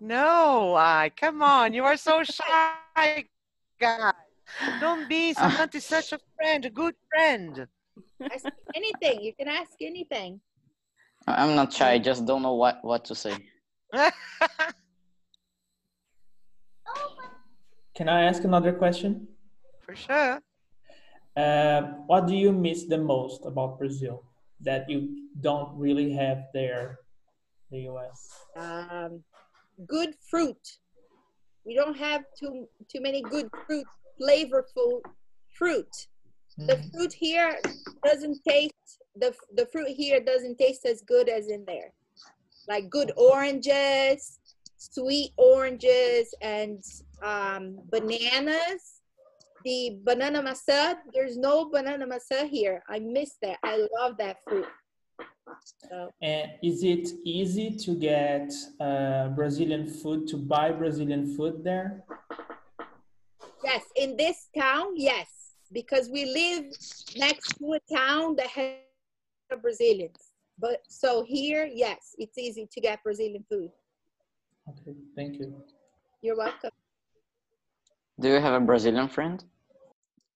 [0.00, 3.24] No, I come on, you are so shy,
[3.78, 4.14] guys.
[4.80, 5.32] Don't be.
[5.34, 7.66] Samantha is such a friend, a good friend.
[8.32, 8.44] Ask
[8.74, 9.20] anything.
[9.22, 10.40] You can ask anything.
[11.26, 11.92] I- I'm not shy.
[11.92, 13.36] I just don't know what what to say.
[17.94, 19.28] Can I ask another question?
[19.84, 20.40] For sure.
[21.36, 24.22] Uh, what do you miss the most about Brazil
[24.60, 27.00] that you don't really have there,
[27.70, 28.46] the US?
[28.56, 29.22] Um,
[29.86, 30.78] good fruit.
[31.64, 33.86] We don't have too too many good fruit,
[34.20, 35.00] flavorful
[35.52, 36.08] fruit.
[36.58, 37.58] The fruit here
[38.04, 38.74] doesn't taste
[39.16, 41.92] the the fruit here doesn't taste as good as in there.
[42.68, 44.38] Like good oranges,
[44.76, 46.82] sweet oranges, and
[47.22, 49.00] um, bananas.
[49.64, 52.82] The banana maçã, there's no banana maçã here.
[52.88, 53.58] I miss that.
[53.62, 54.66] I love that fruit.
[55.88, 62.04] So, And is it easy to get uh, Brazilian food, to buy Brazilian food there?
[63.64, 65.28] Yes, in this town, yes,
[65.72, 66.64] because we live
[67.16, 68.76] next to a town that has
[69.62, 70.16] Brazilians.
[70.58, 73.70] But so here, yes, it's easy to get Brazilian food.
[74.68, 75.62] Okay, thank you.
[76.22, 76.70] You're welcome.
[78.20, 79.42] Do you have a Brazilian friend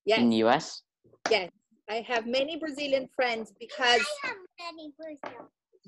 [0.07, 0.83] Yes, in the US?
[1.31, 1.51] yes.
[1.91, 4.01] I have many Brazilian friends because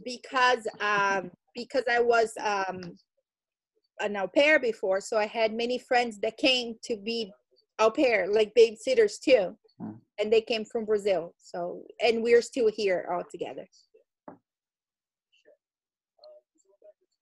[0.05, 2.97] because um because I was um
[4.01, 7.33] an au pair before, so I had many friends that came to be
[7.79, 9.57] au pair, like babysitters too.
[10.19, 11.35] And they came from Brazil.
[11.39, 13.67] So and we're still here all together.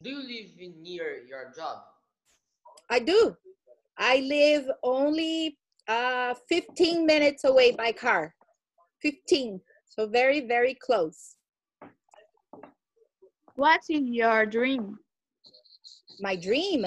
[0.03, 1.79] Do you live near your job?
[2.91, 3.37] I do.
[3.99, 5.59] I live only
[5.89, 8.35] uh 15 minutes away by car.
[9.03, 9.61] 15.
[9.87, 11.37] So very, very close.
[13.57, 14.99] What is your dream?
[16.21, 16.87] My dream.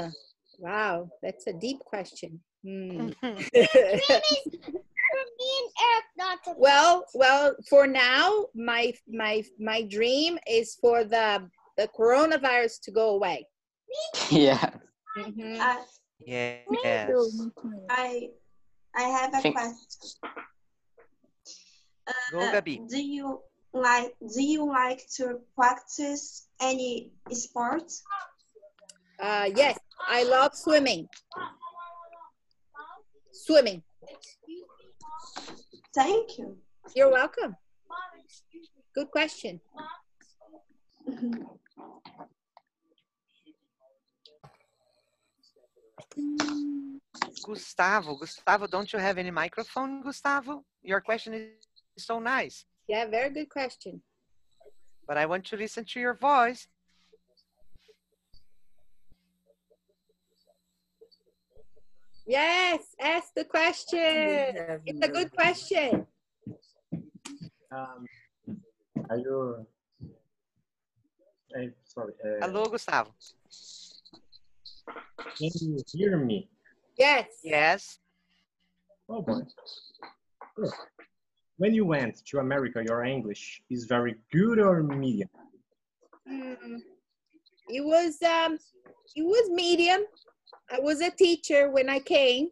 [0.60, 2.40] Wow, that's a deep question.
[2.66, 3.10] Hmm.
[6.58, 13.10] well, well, for now, my my my dream is for the the coronavirus to go
[13.12, 13.46] away.
[14.32, 14.70] yeah.
[15.18, 15.60] Mhm.
[15.60, 15.84] Uh,
[16.20, 16.66] Yes.
[17.90, 18.30] I
[18.96, 20.34] I have a Think- question.
[22.32, 22.88] Go, Uh, Gabi.
[22.90, 23.42] do you
[23.74, 28.02] like do you like to practice any sports?
[29.20, 29.78] Uh, yes,
[30.08, 31.08] I love swimming.
[33.32, 33.82] Swimming.
[35.96, 36.58] Thank you.
[36.96, 37.56] You're welcome.
[38.94, 39.60] Good question.
[47.44, 50.64] Gustavo, Gustavo, don't you have any microphone, Gustavo?
[50.84, 54.02] Your question is so nice, Yeah, very good question.
[55.08, 56.68] but I want to listen to your voice.
[62.28, 64.02] Yes, ask the question.
[64.86, 66.06] It's a good question.
[67.72, 68.06] Um,
[69.10, 69.66] are you?
[71.56, 72.14] i sorry.
[72.22, 73.12] Uh, Hello, Gustavo.
[75.38, 76.50] Can you hear me?
[76.98, 77.28] Yes.
[77.46, 78.00] Yes.
[79.08, 79.40] Oh boy.
[80.58, 80.70] Good.
[81.56, 85.30] When you went to America, your English is very good or medium?
[86.30, 86.82] Mm,
[87.70, 88.60] it was um
[89.16, 90.02] it was medium
[90.72, 92.50] i was a teacher when i came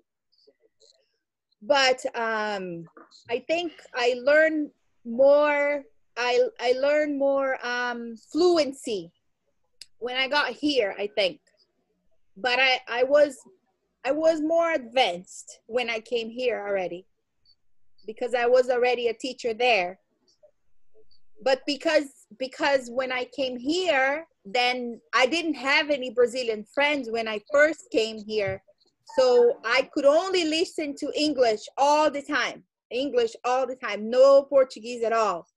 [1.62, 2.86] but um
[3.30, 4.70] i think i learned
[5.06, 5.84] more
[6.18, 9.12] i i learned more um fluency
[10.00, 11.40] when i got here i think.
[12.38, 13.38] But i i was
[14.04, 17.06] i was more advanced when i came here already
[18.06, 20.00] because i was already a teacher there.
[21.44, 27.28] But because because when i came here then i didn't have any brazilian friends when
[27.28, 28.62] i first came here.
[29.17, 34.43] So i could only listen to english all the time english all the time no
[34.43, 35.48] portuguese at all.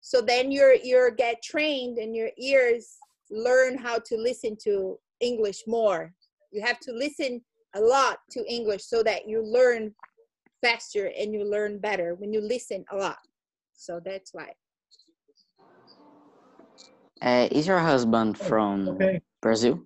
[0.00, 2.96] So then you're you're get trained and your ears
[3.30, 6.12] learn how to listen to english more.
[6.52, 7.40] You have to listen
[7.74, 9.94] a lot to english so that you learn
[10.62, 13.18] faster and you learn better when you listen a lot.
[13.74, 14.52] So that's why
[17.22, 19.20] Uh, is your husband from Okay.
[19.40, 19.80] Brazil?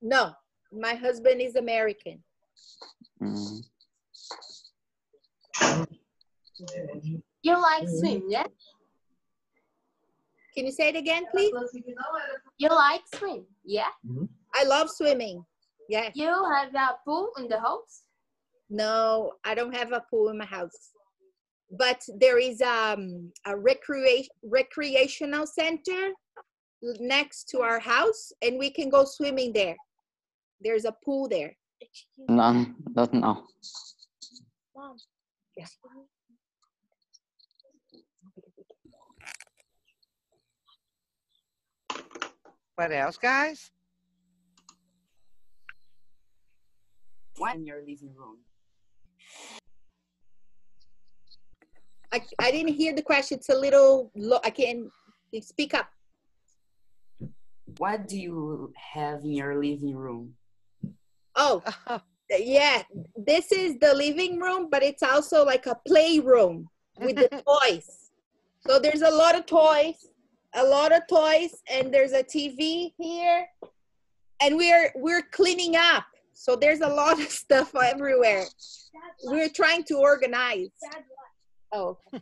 [0.00, 0.32] No,
[0.72, 2.22] my husband is American.
[3.22, 3.60] Mm.
[7.42, 8.46] You like swim, yeah?
[10.56, 11.52] Can you say it again, please?
[12.58, 13.88] You like swim, yeah?
[14.54, 15.44] I love swimming.
[15.88, 16.10] yeah.
[16.14, 18.02] You have a pool in the house?
[18.70, 20.92] No, I don't have a pool in my house.
[21.70, 26.12] But there is um, a recreation recreational center
[27.00, 29.76] next to our house, and we can go swimming there.
[30.60, 31.56] There's a pool there.
[32.28, 33.44] no not now.
[34.76, 34.96] Mom.
[35.56, 35.66] Yeah.
[42.76, 43.70] What else, guys?
[47.38, 48.38] when you're leaving room?
[52.12, 53.38] I, I didn't hear the question.
[53.38, 54.40] It's a little low.
[54.44, 54.90] I can
[55.42, 55.88] speak up.
[57.76, 60.34] What do you have in your living room?
[61.36, 61.62] Oh,
[62.30, 62.82] yeah.
[63.16, 66.68] This is the living room, but it's also like a playroom
[66.98, 68.10] with the toys.
[68.66, 70.08] So there's a lot of toys,
[70.54, 73.46] a lot of toys, and there's a TV here,
[74.42, 76.04] and we're we're cleaning up.
[76.32, 78.44] So there's a lot of stuff everywhere.
[79.24, 80.70] We're trying to organize.
[81.72, 81.98] Oh,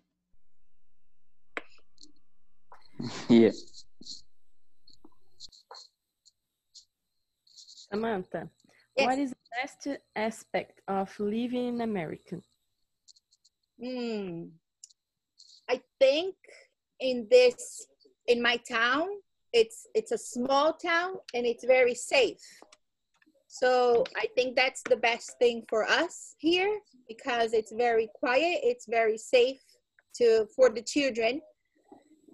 [3.28, 3.50] Yeah.
[7.44, 8.48] Samantha,
[8.96, 12.40] what is the best aspect of living in America?
[13.80, 14.44] Hmm.
[15.68, 16.34] I think
[17.00, 17.86] in this
[18.26, 19.08] in my town,
[19.52, 22.40] it's it's a small town and it's very safe.
[23.58, 28.84] So I think that's the best thing for us here because it's very quiet, it's
[28.86, 29.62] very safe
[30.16, 31.40] to for the children.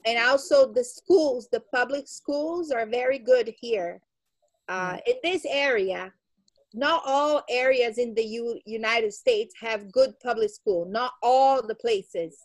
[0.05, 4.01] And also the schools, the public schools are very good here.
[4.69, 6.13] Uh, in this area,
[6.75, 11.77] not all areas in the U- United States have good public school, not all the
[11.77, 12.37] places.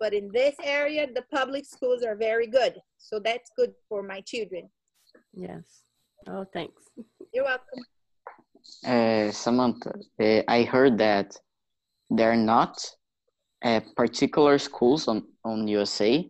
[0.00, 2.74] But in this area, the public schools are very good.
[2.98, 4.68] So that's good for my children.
[5.32, 5.62] Yes.
[6.28, 6.82] Oh, thanks.
[7.32, 7.84] You're welcome.
[8.84, 11.36] Uh, Samantha, uh, I heard that
[12.10, 12.78] there are not
[13.64, 16.28] uh, particular schools on, on USA,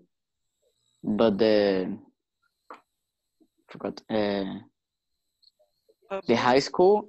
[1.03, 1.99] but the
[3.69, 4.61] forgot uh,
[6.27, 7.09] the high school.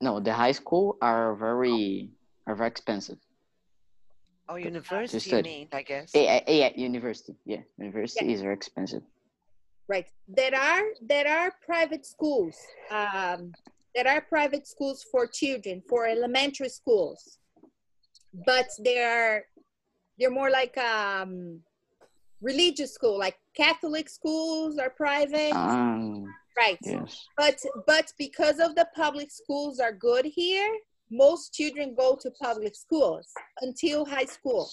[0.00, 2.10] No, the high school are very
[2.46, 3.18] are very expensive.
[4.48, 6.10] Oh, university, you mean, I guess.
[6.14, 7.34] Yeah, yeah, yeah, university.
[7.44, 9.02] Yeah, university is very expensive.
[9.88, 10.06] Right.
[10.28, 12.56] There are there are private schools.
[12.90, 13.52] Um,
[13.94, 17.38] there are private schools for children for elementary schools,
[18.46, 19.46] but they're
[20.18, 21.60] they're more like um,
[22.40, 25.52] religious school, like Catholic schools are private.
[25.54, 26.24] Um,
[26.56, 26.78] right.
[26.82, 27.26] yes.
[27.36, 30.70] But but because of the public schools are good here,
[31.10, 33.26] most children go to public schools
[33.60, 34.70] until high school.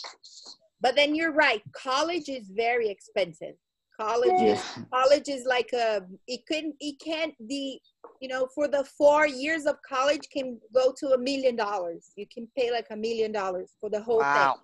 [0.81, 3.55] But then you're right, college is very expensive.
[3.99, 7.77] College is college is like a it couldn't it can't the
[8.21, 12.11] you know for the four years of college can go to a million dollars.
[12.15, 14.55] You can pay like a million dollars for the whole Wow.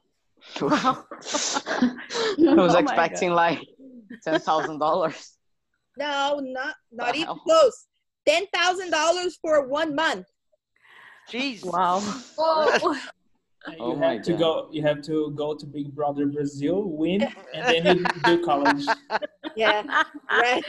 [0.59, 0.69] thing.
[0.71, 3.59] I was Oh expecting like
[4.23, 5.33] ten thousand dollars.
[5.97, 7.87] No, not not even close.
[8.25, 10.27] Ten thousand dollars for one month.
[11.29, 11.65] Jeez.
[11.65, 11.99] Wow.
[13.67, 13.71] Oh.
[13.71, 14.39] You Oh have my to God.
[14.39, 14.67] go.
[14.71, 17.21] You have to go to Big Brother Brazil, win,
[17.53, 18.85] and then you do college.
[19.55, 19.83] Yeah,
[20.29, 20.63] right.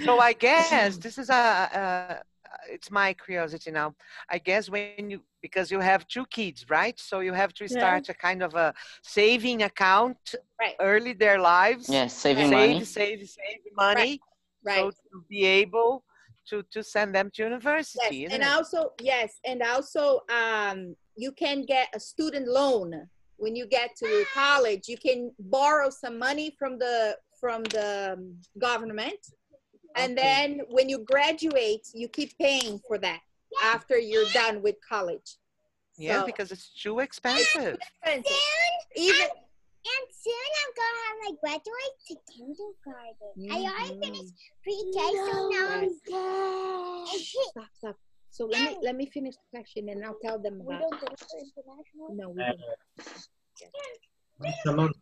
[0.00, 2.22] so I guess this is a, a
[2.70, 3.94] it's my curiosity now.
[4.28, 6.98] I guess when you because you have two kids, right?
[6.98, 7.78] So you have to Yeah.
[7.78, 10.18] start a kind of a saving account
[10.60, 10.74] right.
[10.80, 11.88] early their lives.
[11.88, 12.84] Yeah, saving save, money.
[12.84, 14.20] Save, save money.
[14.64, 14.80] Right.
[14.84, 16.04] So to be able
[16.48, 18.16] to to send them to university.
[18.16, 18.48] Yes, and it?
[18.48, 24.24] also yes, and also um, you can get a student loan when you get to
[24.32, 24.88] college.
[24.88, 27.90] You can borrow some money from the from the
[28.58, 29.20] government,
[29.94, 33.20] and then when you graduate, you keep paying for that
[33.62, 35.36] after you're done with college.
[35.98, 37.74] yes, So- because it's too expensive.
[38.02, 38.36] expensive.
[38.96, 39.28] Even
[39.96, 43.50] And soon I'm gonna have my graduate to kindergarten.
[43.54, 44.96] I already finished pre-K,
[45.26, 45.90] so now I'm
[47.52, 47.96] stop, stop.
[48.36, 50.66] So let me let me finish the question, and I'll tell them about.
[50.68, 52.14] we don't go for international.
[52.14, 52.60] No, we don't.
[54.62, 54.92] Samantha,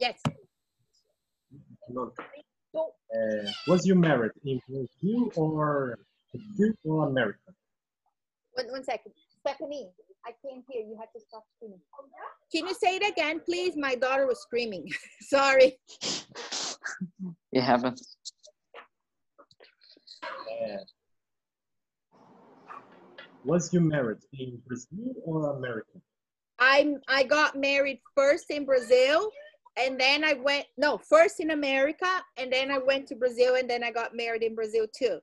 [0.00, 0.18] Yes.
[1.86, 2.22] Samantha.
[2.74, 5.98] Uh, was you married in Brazil or
[6.32, 7.52] Brazil or America?
[8.54, 9.12] One, one second.
[9.40, 9.90] Stephanie,
[10.24, 10.80] I can't hear.
[10.80, 11.80] You have to stop screaming.
[12.50, 13.76] Can you say it again, please?
[13.76, 14.88] My daughter was screaming.
[15.20, 15.78] Sorry.
[17.52, 18.16] It happens.
[20.24, 20.78] Uh,
[23.44, 25.98] was you married in Brazil or America?
[26.58, 29.30] I'm I got married first in Brazil
[29.76, 33.68] and then I went no, first in America and then I went to Brazil and
[33.68, 35.18] then I got married in Brazil too.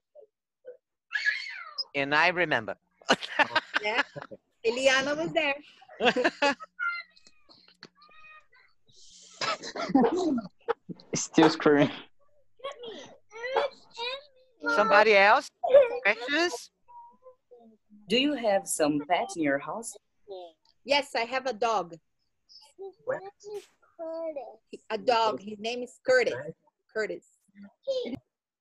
[1.96, 2.76] And I remember.
[3.82, 4.04] Yeah.
[4.68, 5.56] Eliana was there.
[11.16, 11.90] Still screaming.
[14.76, 15.50] Somebody else?
[16.04, 16.72] Questions?
[18.10, 19.96] Do you have some pets in your house?
[20.84, 21.96] Yes, I have a dog.
[24.90, 25.40] A dog.
[25.40, 26.34] His name is Curtis.
[26.92, 27.26] Curtis.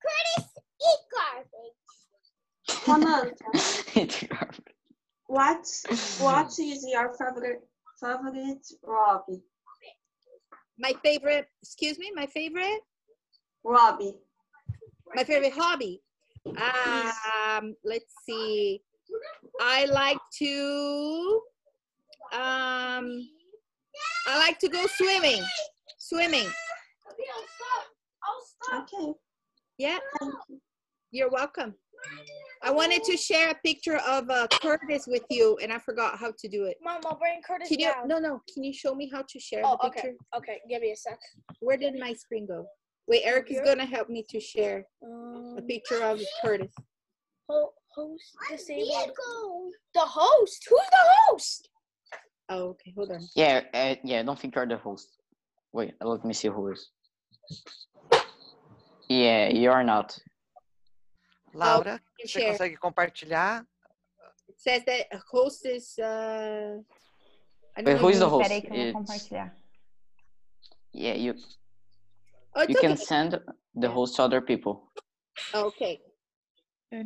[0.05, 0.49] Curtis,
[0.87, 1.79] eat garbage.
[2.85, 4.49] Samantha,
[5.25, 5.65] what
[6.19, 7.61] what is your favorite
[7.99, 9.41] favorite hobby?
[10.77, 12.81] My favorite, excuse me, my favorite?
[13.65, 14.13] Hobby.
[15.15, 16.01] My favorite hobby.
[16.45, 18.81] Um, let's see.
[19.61, 21.41] I like to
[22.33, 23.27] um
[24.27, 25.43] I like to go swimming.
[25.97, 26.47] Swimming.
[28.73, 29.13] Okay.
[29.77, 29.97] Yeah.
[31.11, 31.73] You're welcome.
[32.61, 36.31] I wanted to share a picture of uh, Curtis with you, and I forgot how
[36.37, 36.77] to do it.
[36.83, 37.87] Mom, I'll bring Curtis Can you?
[37.87, 38.07] down.
[38.07, 38.41] No, no.
[38.53, 40.01] Can you show me how to share Oh, the okay.
[40.01, 40.15] picture?
[40.35, 41.17] Okay, okay, give me a sec.
[41.61, 42.65] Where did my screen go?
[43.07, 46.71] Wait, Eric is gonna help me to share a Um, picture of Curtis.
[47.49, 49.73] ho- host disabled.
[49.93, 50.65] The host?
[50.69, 51.69] Who's the host?
[52.49, 52.93] Oh, okay.
[52.95, 53.21] Hold on.
[53.35, 55.07] Yeah, uh, yeah, I don't think you're the host.
[55.71, 56.89] Wait, let me see who is.
[59.07, 60.17] Yeah, you're not.
[61.53, 62.51] Laura, you você share.
[62.53, 63.65] consegue compartilhar?
[64.47, 65.97] It says that a host is.
[65.97, 66.77] Uh,
[67.75, 68.49] I Wait, don't who is the host?
[68.49, 69.51] Peraí que eu vou It's- compartilhar.
[70.91, 71.33] Yeah, you
[72.55, 73.39] Oh, it's you can send
[73.75, 74.91] the host to other people.
[76.91, 77.05] Okay.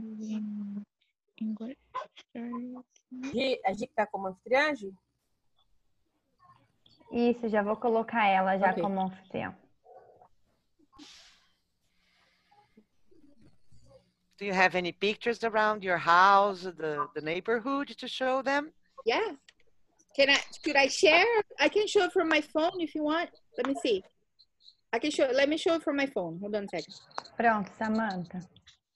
[3.34, 4.94] Gi, a Gi que tá como anfitriã, Gi?
[7.12, 8.82] Isso, já vou colocar ela já Ok.
[8.82, 9.56] como anfitriã.
[14.40, 18.74] Do you have any pictures around your house, the, the neighborhood to show them?
[19.06, 19.36] Yeah.
[20.16, 20.40] Can I?
[20.64, 21.44] Should I share?
[21.60, 23.30] I can show it from my phone if you want.
[23.58, 24.04] Let me see.
[24.92, 25.28] I can show.
[25.32, 26.40] Let me show it from my phone.
[26.40, 26.94] Hold on a second.
[27.38, 28.42] Pronto, Samantha.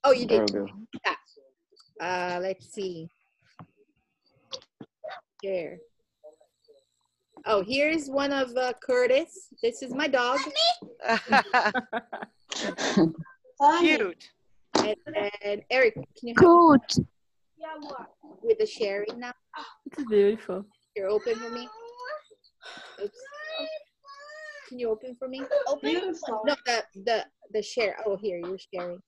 [0.07, 0.39] Oh, you did.
[0.39, 0.67] we go.
[1.05, 1.15] Yeah.
[1.99, 3.09] Uh, let's see.
[5.41, 5.79] Here.
[7.45, 9.49] Oh, here's one of uh, Curtis.
[9.61, 10.39] This is my dog.
[13.79, 14.29] Cute.
[14.75, 14.95] And,
[15.43, 17.05] and Eric, can you help me
[18.43, 19.33] with the sharing now?
[19.87, 20.63] It's beautiful.
[20.95, 21.67] Here, open for me.
[23.03, 23.19] Oops.
[24.69, 25.41] Can you open for me?
[25.67, 25.89] Open.
[25.89, 26.43] Beautiful.
[26.45, 27.97] No, the the the share.
[28.05, 29.01] Oh, here you're sharing.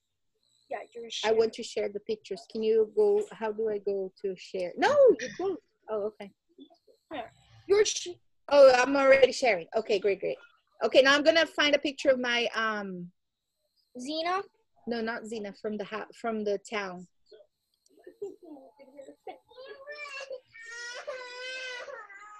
[0.70, 2.45] Yeah, you're I want to share the pictures.
[2.51, 3.24] Can you go?
[3.32, 4.72] How do I go to share?
[4.78, 5.57] No, you close.
[5.89, 6.32] Oh, okay.
[7.67, 8.09] You're sh-
[8.49, 9.67] Oh, I'm already sharing.
[9.76, 10.38] Okay, great, great.
[10.84, 13.11] Okay, now I'm gonna find a picture of my um.
[13.99, 14.41] Zena.
[14.88, 15.53] No, not Zena.
[15.59, 17.07] From the house, from the town.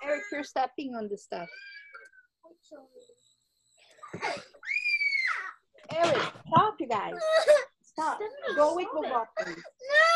[0.04, 1.50] Eric, you're stepping on the stuff.
[5.92, 6.18] Eric,
[6.48, 7.14] stop, you guys.
[8.00, 8.20] Stop.
[8.56, 9.58] Go with Bobo, please.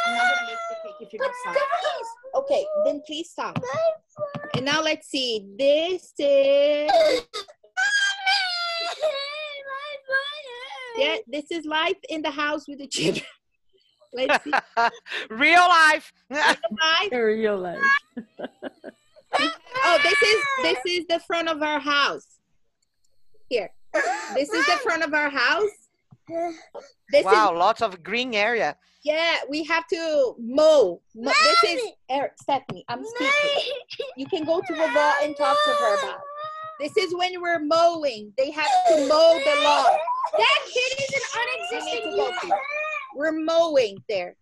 [0.06, 1.58] I'm not gonna the cake if you don't stop.
[2.36, 3.62] Okay, then please stop.
[4.56, 5.46] And now let's see.
[5.60, 6.90] This is
[10.98, 11.18] yeah.
[11.28, 13.26] This is life in the house with the children.
[14.16, 14.54] Let's see.
[15.30, 16.14] Real life.
[16.30, 17.12] Life.
[17.12, 17.82] Real life.
[19.40, 22.40] Oh, this is this is the front of our house.
[23.50, 23.72] Here.
[24.36, 25.83] This is the front of our house.
[26.28, 28.76] This wow, is lots of green area.
[29.04, 31.02] yeah, we have to mow.
[31.16, 32.86] Mo- This is Eric, Stephanie.
[32.88, 33.74] I'm speaking.
[34.18, 36.22] You can go to Bobo and talk to her about.
[36.80, 38.34] This is when we're mowing.
[38.38, 39.98] They have to mow the lawn.
[40.38, 42.58] That kid is an We unexisting to human.
[43.16, 44.36] We're mowing there.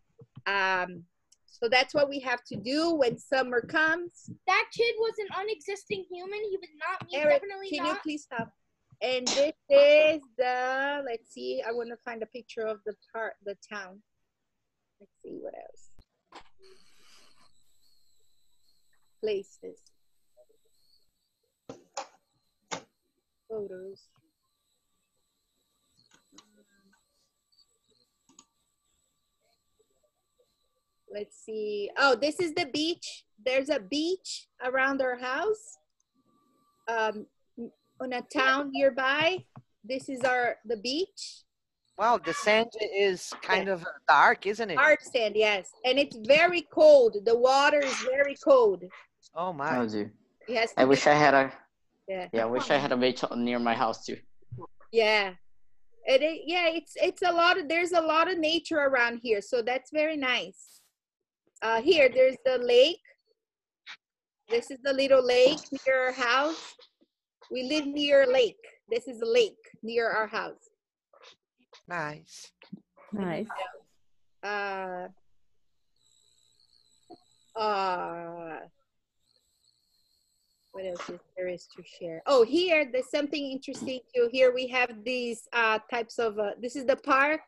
[0.47, 1.03] Um,
[1.45, 4.29] so that's what we have to do when summer comes.
[4.47, 6.39] That kid was an unexisting human.
[6.49, 7.17] He was not me.
[7.19, 7.95] Eric, definitely can not.
[7.95, 8.51] you please stop?
[9.03, 13.33] And this is the, let's see, I want to find a picture of the part,
[13.43, 14.01] the town.
[14.99, 15.89] Let's see what else.
[19.23, 19.79] Places.
[23.49, 24.07] Photos.
[31.11, 31.89] Let's see.
[31.97, 33.25] Oh, this is the beach.
[33.43, 35.77] There's a beach around our house.
[36.87, 37.25] Um,
[38.01, 39.37] on a town nearby.
[39.83, 41.43] This is our the beach.
[41.97, 44.77] Wow, the sand is kind of dark, isn't it?
[44.77, 47.17] Art sand, yes, and it's very cold.
[47.25, 48.83] The water is very cold.
[49.35, 49.77] Oh my.
[49.77, 50.11] Oh, dear.
[50.47, 50.73] Yes.
[50.77, 51.51] I wish I had a
[52.07, 52.27] Yeah.
[52.33, 52.43] yeah.
[52.43, 54.17] I wish I had a beach near my house too.
[54.91, 55.33] Yeah.
[56.05, 59.41] It, it- yeah, it's it's a lot of there's a lot of nature around here,
[59.41, 60.81] so that's very nice.
[61.61, 62.99] Uh, here, there's the lake.
[64.49, 66.73] This is the little lake near our house.
[67.51, 68.65] We live near a lake.
[68.89, 70.69] This is a lake near our house.
[71.87, 72.49] Nice.
[73.11, 73.47] Nice.
[74.41, 75.07] Uh,
[77.55, 78.59] uh,
[80.71, 82.21] what else is there is to share?
[82.25, 84.29] Oh, here there's something interesting too.
[84.31, 86.39] Here we have these uh, types of.
[86.39, 87.41] Uh, this is the park.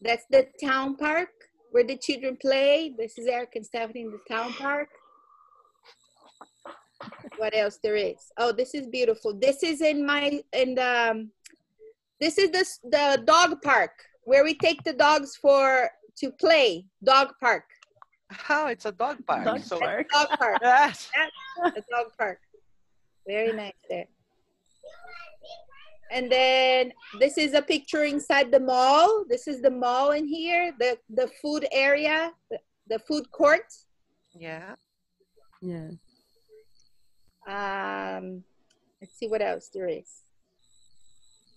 [0.00, 1.30] That's the town park
[1.70, 2.92] where the children play.
[2.98, 4.88] This is Eric and Stephanie in the town park.
[7.40, 8.30] What else there is?
[8.36, 9.32] Oh, this is beautiful.
[9.32, 11.10] This is in my in the.
[11.10, 11.30] Um,
[12.20, 13.92] this is the the dog park
[14.24, 15.88] where we take the dogs for
[16.20, 16.84] to play.
[17.02, 17.64] Dog park.
[18.50, 19.46] Oh, it's a dog park.
[19.46, 20.10] Dog so, park.
[20.12, 20.60] Dog park.
[20.62, 21.08] Yes.
[21.16, 22.40] Yeah, the dog park.
[23.26, 24.08] Very nice there.
[26.12, 29.24] And then this is a picture inside the mall.
[29.28, 33.72] This is the mall in here, the, the food area, the, the food court.
[34.34, 34.74] Yeah.
[35.62, 35.90] Yeah.
[37.50, 38.44] Um,
[39.00, 40.22] let's see what else there is.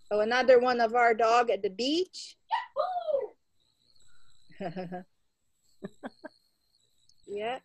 [0.10, 2.36] Oh, another one of our dog at the beach.
[7.28, 7.60] yeah.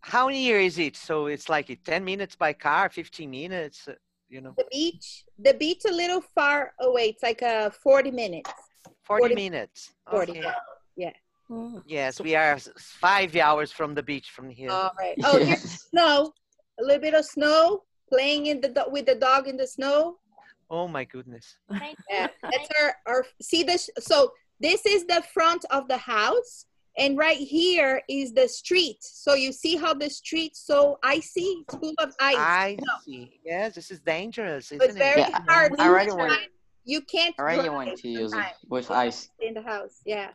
[0.00, 0.96] How near is it?
[0.96, 3.94] So it's like 10 minutes by car, 15 minutes, uh,
[4.28, 7.10] you know, The beach, the beach a little far away.
[7.10, 8.50] It's like uh, 40 minutes.
[9.04, 9.92] 40, 40 minutes.
[10.10, 10.32] 40.
[10.32, 10.50] Okay.
[10.96, 11.12] Yeah.
[11.86, 14.70] Yes, we are five hours from the beach from here.
[14.70, 15.16] All right.
[15.24, 16.32] Oh, here's snow.
[16.78, 17.84] A little bit of snow.
[18.10, 20.18] Playing in the with the dog in the snow.
[20.70, 21.56] Oh my goodness.
[22.10, 23.26] Yeah, that's our our.
[23.42, 23.90] See this?
[23.98, 26.64] So this is the front of the house,
[26.96, 28.96] and right here is the street.
[29.00, 32.36] So you see how the street's so icy, it's full of ice.
[32.38, 33.40] I No, see.
[33.44, 35.28] Yes, this is dangerous, isn't it's very it?
[35.28, 35.74] Yeah, hard.
[35.78, 36.32] I already to went.
[36.84, 39.28] You can't I already drive went to use it with ice.
[39.40, 40.00] in the house.
[40.06, 40.30] Yeah.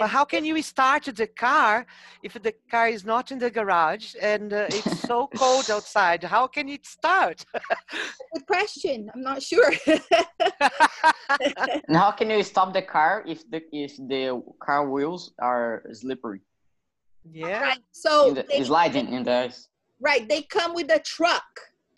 [0.00, 1.86] But how can you start the car
[2.22, 6.24] if the car is not in the garage and uh, it's so cold outside?
[6.24, 7.44] How can it start?
[8.34, 9.08] Good question.
[9.14, 9.70] I'm not sure.
[11.88, 16.40] And how can you stop the car if the if the car wheels are slippery?
[17.30, 17.60] Yeah.
[17.60, 17.82] Right.
[17.92, 19.68] So in the, they, sliding in the ice.
[20.00, 21.44] right, they come with a truck,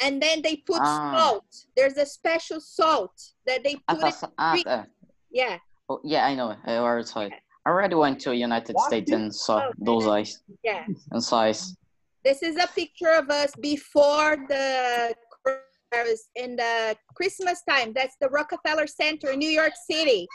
[0.01, 1.13] and then they put Ah.
[1.17, 1.51] salt.
[1.77, 3.17] There's a special salt
[3.47, 4.15] that they put tá, it.
[4.15, 4.87] sa- ah, tá.
[5.31, 5.59] Yeah.
[5.89, 6.57] Oh, yeah, I know.
[6.65, 7.33] I already saw it.
[7.69, 10.87] I already went to United States and saw Oh, those eyes Yeah.
[11.13, 11.77] and size.
[12.25, 15.15] This is a picture of us before the
[15.45, 17.93] coronavirus in the Christmas time.
[17.93, 20.27] That's the Rockefeller Center in New York City.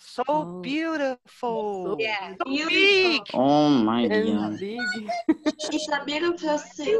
[0.00, 0.60] So oh.
[0.60, 1.96] beautiful.
[2.00, 2.34] Yeah.
[2.44, 3.22] So big.
[3.32, 4.58] Oh my And god.
[4.58, 4.80] big.
[5.70, 6.98] It's a beautiful city.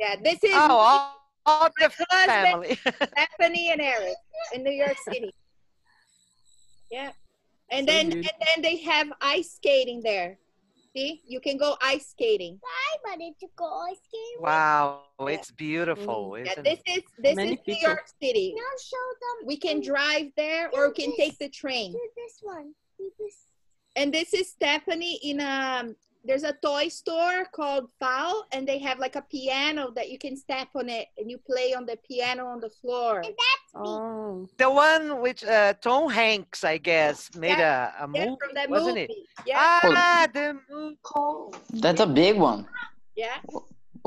[0.00, 1.04] Yeah, this is Oh, all,
[1.46, 2.74] all the husband, family.
[3.14, 4.16] Stephanie and Eric
[4.54, 5.30] in New York City.
[6.90, 7.10] Yeah.
[7.70, 8.30] And So then beautiful.
[8.38, 10.38] and then they have ice skating there.
[10.96, 11.22] See?
[11.26, 12.60] You can go ice skating.
[12.64, 14.38] I wanted to go ice skating.
[14.40, 16.98] Wow, it's beautiful, Mm, Yeah, isn't this it?
[16.98, 17.76] is this Many is New.
[17.88, 18.54] York City.
[18.56, 19.46] Now show them.
[19.46, 21.92] We can drive there or we can take the train.
[21.92, 22.74] Do this one.
[22.98, 23.36] Do this.
[23.96, 25.94] And this is Stephanie in a
[26.26, 30.36] there's a toy store called FAO and they have like a piano that you can
[30.38, 33.16] step on it and you play on the piano on the floor.
[33.16, 33.63] And that's me.
[33.76, 34.46] Oh.
[34.56, 38.70] The one which uh, Tom Hanks, I guess, made a, a Yeah, movie, from that
[38.70, 39.12] wasn't movie.
[39.12, 39.26] it?
[39.46, 39.56] Yeah.
[39.58, 41.80] Ah, the movie.
[41.80, 42.66] That's a big one.
[43.16, 43.36] Yeah.
[43.52, 43.66] Oh,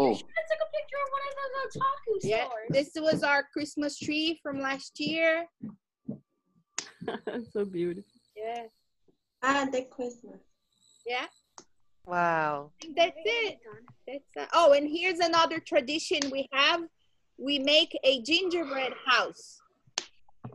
[0.09, 2.45] Let's take a picture of one of the otaku Yeah.
[2.45, 2.69] stores.
[2.71, 5.47] This was our Christmas tree from last year.
[7.51, 8.11] so beautiful.
[8.35, 8.63] Yeah.
[9.43, 10.39] Ah, the Christmas.
[11.05, 11.25] Yeah.
[12.05, 12.71] Wow.
[12.81, 13.57] I think that's it.
[14.07, 16.81] That's uh, oh, and here's another tradition we have.
[17.37, 19.61] We make a gingerbread house.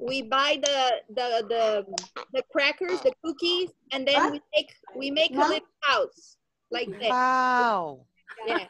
[0.00, 1.86] We buy the the the
[2.32, 6.38] the crackers, the cookies, and then we make we make a little house
[6.70, 7.10] like this.
[7.10, 8.00] Wow.
[8.46, 8.66] Yeah.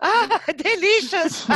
[0.00, 1.46] Ah, delicious.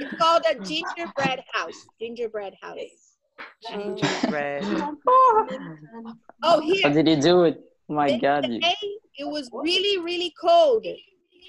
[0.00, 1.86] It's called a gingerbread house.
[2.00, 3.16] Gingerbread house.
[3.68, 4.64] Gingerbread.
[6.42, 6.80] Oh, here.
[6.84, 7.60] how did you do it?
[7.88, 8.46] Oh my This god.
[8.50, 8.74] you- day,
[9.18, 10.86] it was really, really cold.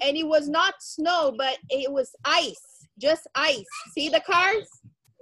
[0.04, 2.88] And it was not snow, but it was ice.
[3.00, 3.66] Just ice.
[3.94, 4.68] See the cars?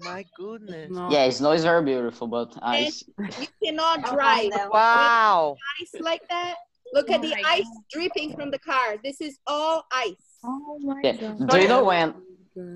[0.02, 0.92] My goodness.
[1.10, 3.04] Yeah, snow is very beautiful, but ice.
[3.40, 4.52] You cannot drive.
[4.72, 5.56] Wow.
[5.82, 6.56] Ice like that.
[6.94, 8.98] Look at the ice dripping from the car.
[9.04, 10.16] This is all ice.
[10.44, 11.14] Oh my Yeah.
[11.14, 11.50] god.
[11.50, 12.14] Do you know when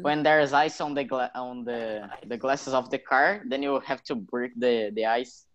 [0.02, 3.80] when there's ice on the gla- on the the glasses of the car, then you
[3.82, 5.46] have to break the the ice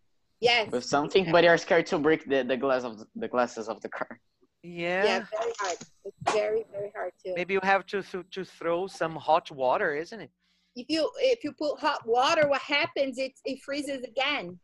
[0.41, 0.71] Yes.
[0.71, 3.81] with something, but you're scared to break the the glass of the, the glasses of
[3.81, 4.21] the car.
[4.63, 5.05] Yeah.
[5.05, 5.77] Yeah, very hard.
[6.05, 7.35] It's very, very hard to.
[7.35, 10.31] Maybe you have to, to to throw some hot water, isn't it?
[10.77, 13.19] If you if you put hot water, what happens?
[13.19, 14.59] It it freezes again.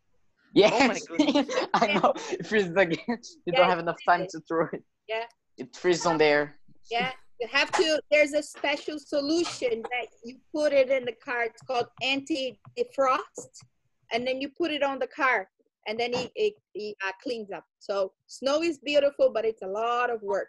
[0.55, 1.45] Yes, Oh my.
[1.75, 2.15] I know.
[2.31, 2.99] It freezes again.
[3.09, 4.83] You Yeah, don't have enough time to throw it.
[5.09, 5.25] Yeah.
[5.59, 6.59] It freezes on there.
[6.91, 7.13] Yeah.
[7.41, 11.45] You have to, there's a special solution that you put it in the car.
[11.45, 13.53] It's called anti-defrost.
[14.11, 15.49] And then you put it on the car
[15.89, 17.65] and then it, it, it uh, cleans up.
[17.81, 20.49] So snow is beautiful, but it's a lot of work.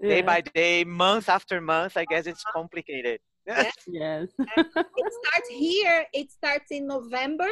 [0.08, 0.22] day Yeah.
[0.22, 3.20] by day, month after month, I guess it's complicated.
[3.48, 3.64] Yeah.
[3.88, 4.28] Yes.
[4.98, 7.50] it starts here, it starts in November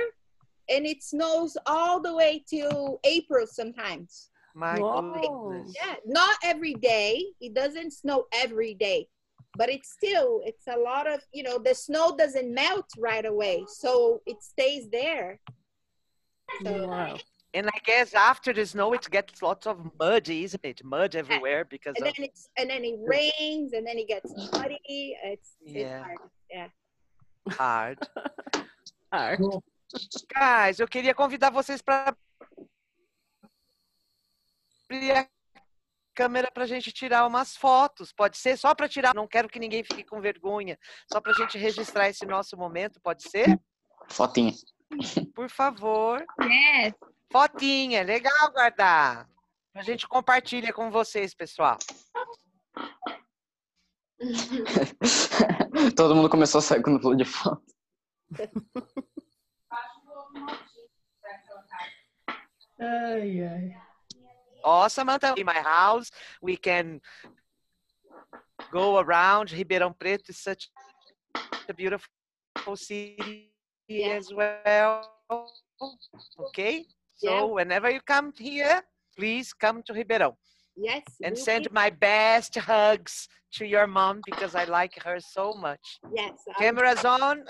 [0.69, 4.29] and it snows all the way to April sometimes.
[4.53, 5.75] My goodness.
[5.75, 7.23] Yeah, not every day.
[7.41, 9.07] It doesn't snow every day,
[9.57, 13.65] but it's still it's a lot of you know the snow doesn't melt right away,
[13.67, 15.39] so it stays there.
[16.63, 17.17] So, Wow.
[17.53, 20.83] And I guess after the snow, it gets lots of mud, isn't it?
[20.83, 24.29] Mud everywhere because and of then it's and then it rains and then it gets
[24.51, 24.77] muddy.
[25.23, 25.79] It's, Yeah.
[25.81, 26.17] it's hard.
[26.51, 26.67] Yeah.
[27.51, 27.99] hard.
[29.13, 29.39] Hard.
[30.33, 32.17] Guys, eu queria convidar vocês para
[34.83, 35.29] abrir a
[36.15, 38.13] câmera para a gente tirar umas fotos.
[38.13, 39.13] Pode ser só para tirar.
[39.13, 40.79] Não quero que ninguém fique com vergonha.
[41.11, 42.99] Só para a gente registrar esse nosso momento.
[43.01, 43.59] Pode ser?
[44.09, 44.53] Fotinha.
[45.35, 46.25] Por favor.
[46.41, 46.93] Yes.
[47.31, 49.27] Fotinha, legal guardar.
[49.73, 51.77] A gente compartilha com vocês, pessoal.
[55.97, 57.61] Todo mundo começou a sair quando falou de foto.
[62.77, 63.84] Ai, ai.
[64.67, 66.09] Oh, Samantha, in my house,
[66.41, 66.99] we can
[68.71, 69.49] go around.
[69.49, 70.71] Ribeirão Preto is such
[71.69, 73.51] a beautiful city
[74.03, 75.07] as well.
[76.49, 76.85] Okay?
[77.13, 77.43] So Yeah.
[77.43, 78.81] whenever you come here,
[79.15, 80.35] please come to Ribeirão.
[80.75, 81.03] Yes.
[81.23, 85.99] And send my best hugs to your mom because I like her so much.
[86.11, 86.41] Yes.
[86.57, 87.45] Cameras on.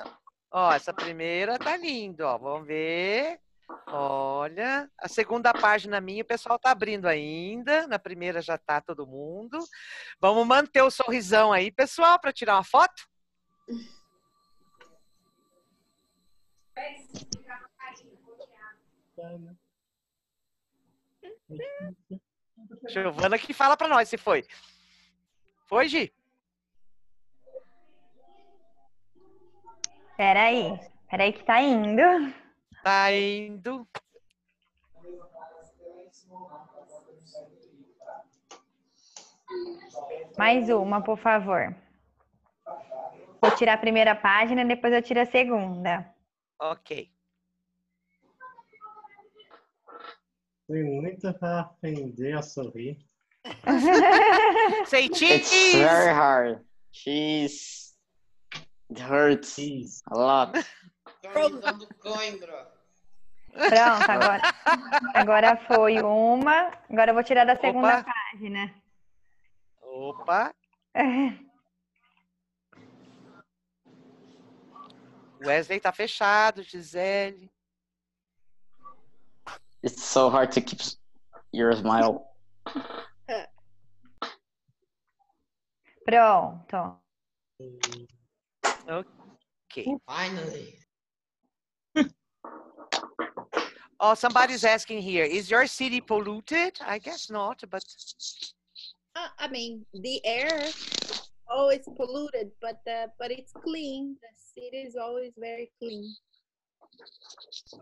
[0.51, 2.37] Ó, essa primeira tá lindo, ó.
[2.37, 3.39] Vamos ver.
[3.87, 7.87] Olha, a segunda página minha, o pessoal tá abrindo ainda.
[7.87, 9.59] Na primeira já tá todo mundo.
[10.19, 13.07] Vamos manter o sorrisão aí, pessoal, para tirar uma foto?
[22.87, 24.45] Giovana que fala para nós se foi.
[25.65, 26.13] Foi, Gi?
[30.17, 32.01] Peraí, peraí que tá indo.
[32.85, 33.87] Tá indo.
[40.37, 41.75] Mais uma, por favor.
[43.41, 46.13] Vou tirar a primeira página, depois eu tiro a segunda.
[46.61, 47.11] Ok.
[50.67, 52.97] Tem muito para aprender a sorrir.
[54.85, 55.77] Say It's cheese.
[55.77, 56.63] very hard.
[56.91, 57.95] Cheese.
[58.91, 59.57] It hurts
[60.11, 60.53] a lot.
[61.21, 61.49] Tô
[61.99, 62.74] cãibra.
[63.55, 64.41] Pronto, agora,
[65.13, 66.73] agora foi uma.
[66.89, 68.13] Agora eu vou tirar da segunda Opa.
[68.31, 68.75] página.
[69.81, 70.53] Opa.
[75.39, 77.49] Wesley tá fechado, Gisele.
[79.81, 80.81] It's so hard to keep
[81.53, 82.25] your smile.
[86.05, 86.99] Pronto.
[88.87, 89.97] Okay.
[90.05, 90.79] Finally.
[93.99, 96.79] Oh, somebody's asking here, is your city polluted?
[96.85, 97.83] I guess not, but
[99.15, 100.61] Uh, I mean, the air,
[101.49, 104.17] oh, it's polluted, but uh, but it's clean.
[104.21, 106.15] The city is always very clean.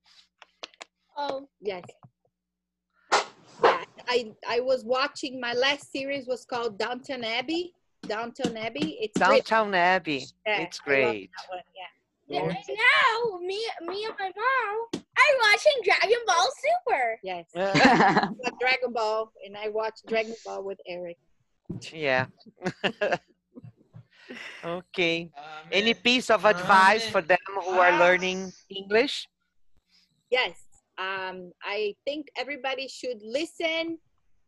[1.18, 1.84] Oh, yes.
[3.64, 7.74] Yeah, I I was watching my last series was called Downton Abbey.
[8.04, 8.98] Downton Abbey.
[9.02, 9.46] It's great.
[9.46, 10.26] Downtown Abbey.
[10.46, 11.30] Yeah, It's great.
[11.50, 12.40] one, yeah.
[12.40, 17.20] And now, me, me and my mom are watching Dragon Ball Super.
[17.24, 17.46] Yes.
[17.56, 18.30] I
[18.60, 21.18] Dragon Ball, and I watched Dragon Ball with Eric.
[21.92, 22.26] Yeah.
[24.66, 25.32] okay.
[25.38, 29.28] Um, Any piece of um, advice for them who are uh, learning English?
[30.30, 30.52] Yes.
[30.98, 34.00] Um, I think everybody should listen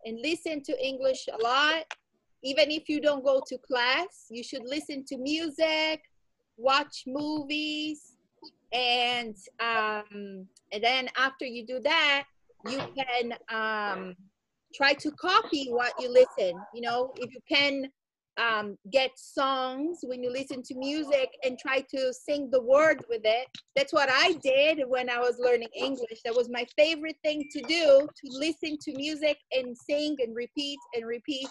[0.05, 1.85] and listen to English a lot.
[2.43, 6.01] Even if you don't go to class, you should listen to music,
[6.57, 8.13] watch movies,
[8.71, 12.25] and um, and then after you do that,
[12.69, 14.15] you can um,
[14.73, 16.53] try to copy what you listen.
[16.73, 17.89] You know, if you can
[18.39, 23.21] um, get songs when you listen to music and try to sing the words with
[23.25, 23.47] it.
[23.75, 26.21] That's what I did when I was learning English.
[26.23, 30.79] That was my favorite thing to do to listen to music and sing and repeat
[30.95, 31.49] and repeat.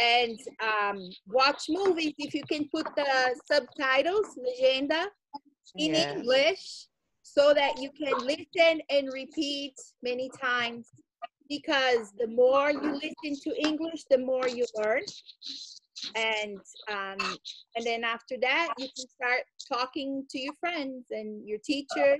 [0.00, 5.08] And um, watch movies if you can put the subtitles, legenda,
[5.76, 5.94] in.
[5.94, 6.86] English
[7.22, 10.88] so that you can listen and repeat many times
[11.48, 15.02] because the more you listen to English, the more you learn.
[16.14, 16.58] And
[16.90, 17.36] um,
[17.76, 22.18] and then after that, you can start talking to your friends and your teachers.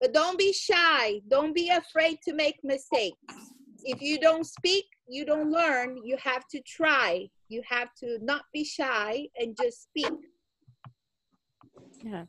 [0.00, 1.20] But don't be shy.
[1.28, 3.16] Don't be afraid to make mistakes.
[3.84, 5.98] If you don't speak, you don't learn.
[6.04, 7.28] You have to try.
[7.48, 10.12] You have to not be shy and just speak.
[12.02, 12.24] Yeah.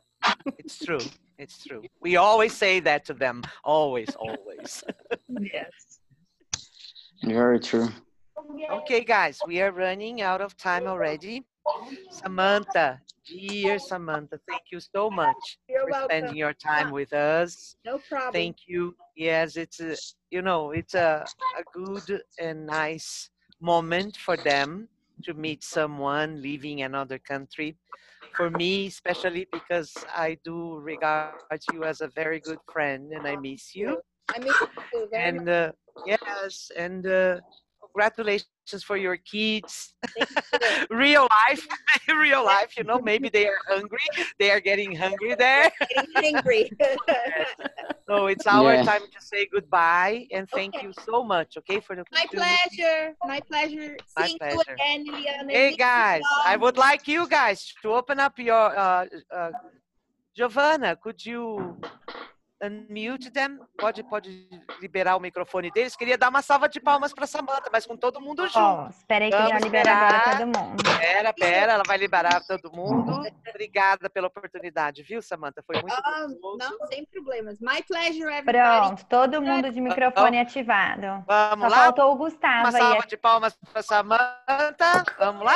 [0.57, 0.99] It's true.
[1.37, 1.83] It's true.
[2.01, 3.43] We always say that to them.
[3.63, 4.83] Always, always.
[5.53, 5.99] yes.
[7.23, 7.89] Very true.
[8.71, 11.45] Okay, guys, we are running out of time already.
[12.09, 17.75] Samantha, dear Samantha, thank you so much You're for spending your time with us.
[17.85, 18.33] No problem.
[18.33, 18.95] Thank you.
[19.15, 19.95] Yes, it's a,
[20.31, 21.25] you know, it's a,
[21.57, 23.29] a good and nice
[23.61, 24.87] moment for them
[25.23, 27.75] to meet someone leaving another country.
[28.35, 31.33] For me, especially because I do regard
[31.73, 33.99] you as a very good friend and I miss you.
[34.33, 34.61] I miss
[34.93, 35.71] you very And uh,
[36.05, 37.39] yes, and uh,
[37.93, 39.95] congratulations for your kids.
[40.89, 41.65] real life,
[42.07, 43.99] real life, you know, maybe they are hungry.
[44.39, 45.71] They are getting hungry there.
[45.89, 46.71] getting angry.
[48.09, 48.83] So it's our Yeah.
[48.83, 53.13] time to say goodbye and thank you so much, okay, for the My pleasure.
[53.23, 53.97] My pleasure.
[54.17, 54.73] My Seeing you pleasure.
[54.73, 55.51] again, Liliana.
[55.51, 59.51] Hey Miss guys, I would like you guys to open up your uh, uh,
[60.35, 61.77] Giovanna, could you
[62.61, 63.59] unmute them?
[63.77, 64.47] Pode, pode
[64.81, 65.95] liberar o microfone deles.
[65.95, 68.59] Queria dar uma salva de palmas para Samantha, mas com todo mundo junto.
[68.59, 70.37] Bom, esperei que ele ia Vamos liberar agora esperar.
[70.37, 70.83] todo mundo.
[70.99, 73.21] Pera, pera, ela vai liberar todo mundo.
[73.49, 75.63] Obrigada pela oportunidade, viu, Samantha?
[75.65, 76.57] Foi muito gostoso.
[76.57, 77.59] não, sem problemas.
[77.59, 78.87] My pleasure, everybody.
[78.87, 81.23] Pronto, todo mundo de microfone ativado.
[81.27, 81.83] Vamos Só lá?
[81.85, 82.83] faltou o Gustavo Uma aí.
[82.83, 85.03] salva de palmas para Samantha.
[85.17, 85.55] Vamos lá?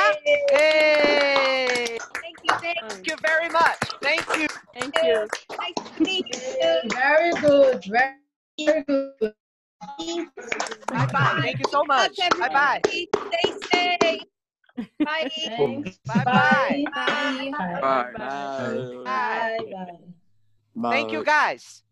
[0.51, 1.97] Hey!
[2.21, 3.77] Thank you, thank Thank you very much.
[4.01, 4.47] Thank you.
[4.73, 5.27] Thank you.
[5.57, 6.92] Nice to meet you.
[6.93, 7.85] Very good.
[7.85, 9.33] Very, good.
[10.89, 11.39] Bye bye.
[11.41, 12.17] Thank you so much.
[12.39, 12.81] Bye bye.
[12.85, 14.23] Stay safe.
[14.99, 15.29] Bye.
[16.05, 16.85] Bye bye.
[16.93, 17.51] Bye.
[17.51, 18.11] Bye.
[18.15, 18.93] Bye.
[19.03, 19.97] Bye.
[20.75, 20.91] Bye.
[20.91, 21.83] Thank you guys.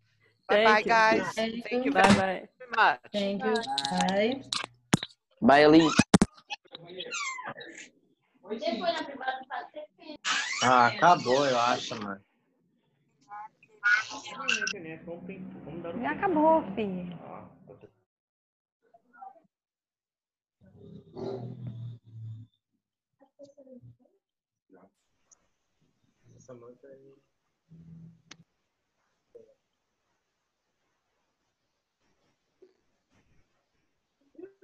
[0.48, 0.92] Bye bye Thank you.
[0.92, 1.34] guys.
[1.36, 2.48] Thank you Bye very bye.
[2.76, 3.00] much.
[3.12, 3.62] Thank you.
[3.92, 4.44] Bye.
[5.42, 5.90] Bye, Ali.
[10.64, 12.22] Ah, acabou, eu acho, mano.
[16.02, 17.18] Já acabou, filho.
[26.40, 27.16] Samantha aí.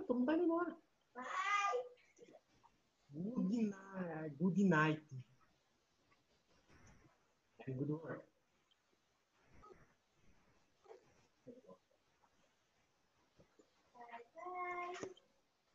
[0.08, 0.78] Todo mundo tá indo embora.
[3.14, 4.36] Good night.
[4.38, 5.24] Good night.
[7.66, 8.27] Good work.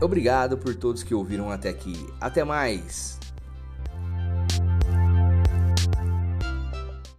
[0.00, 1.94] Obrigado por todos que ouviram até aqui.
[2.20, 3.18] Até mais!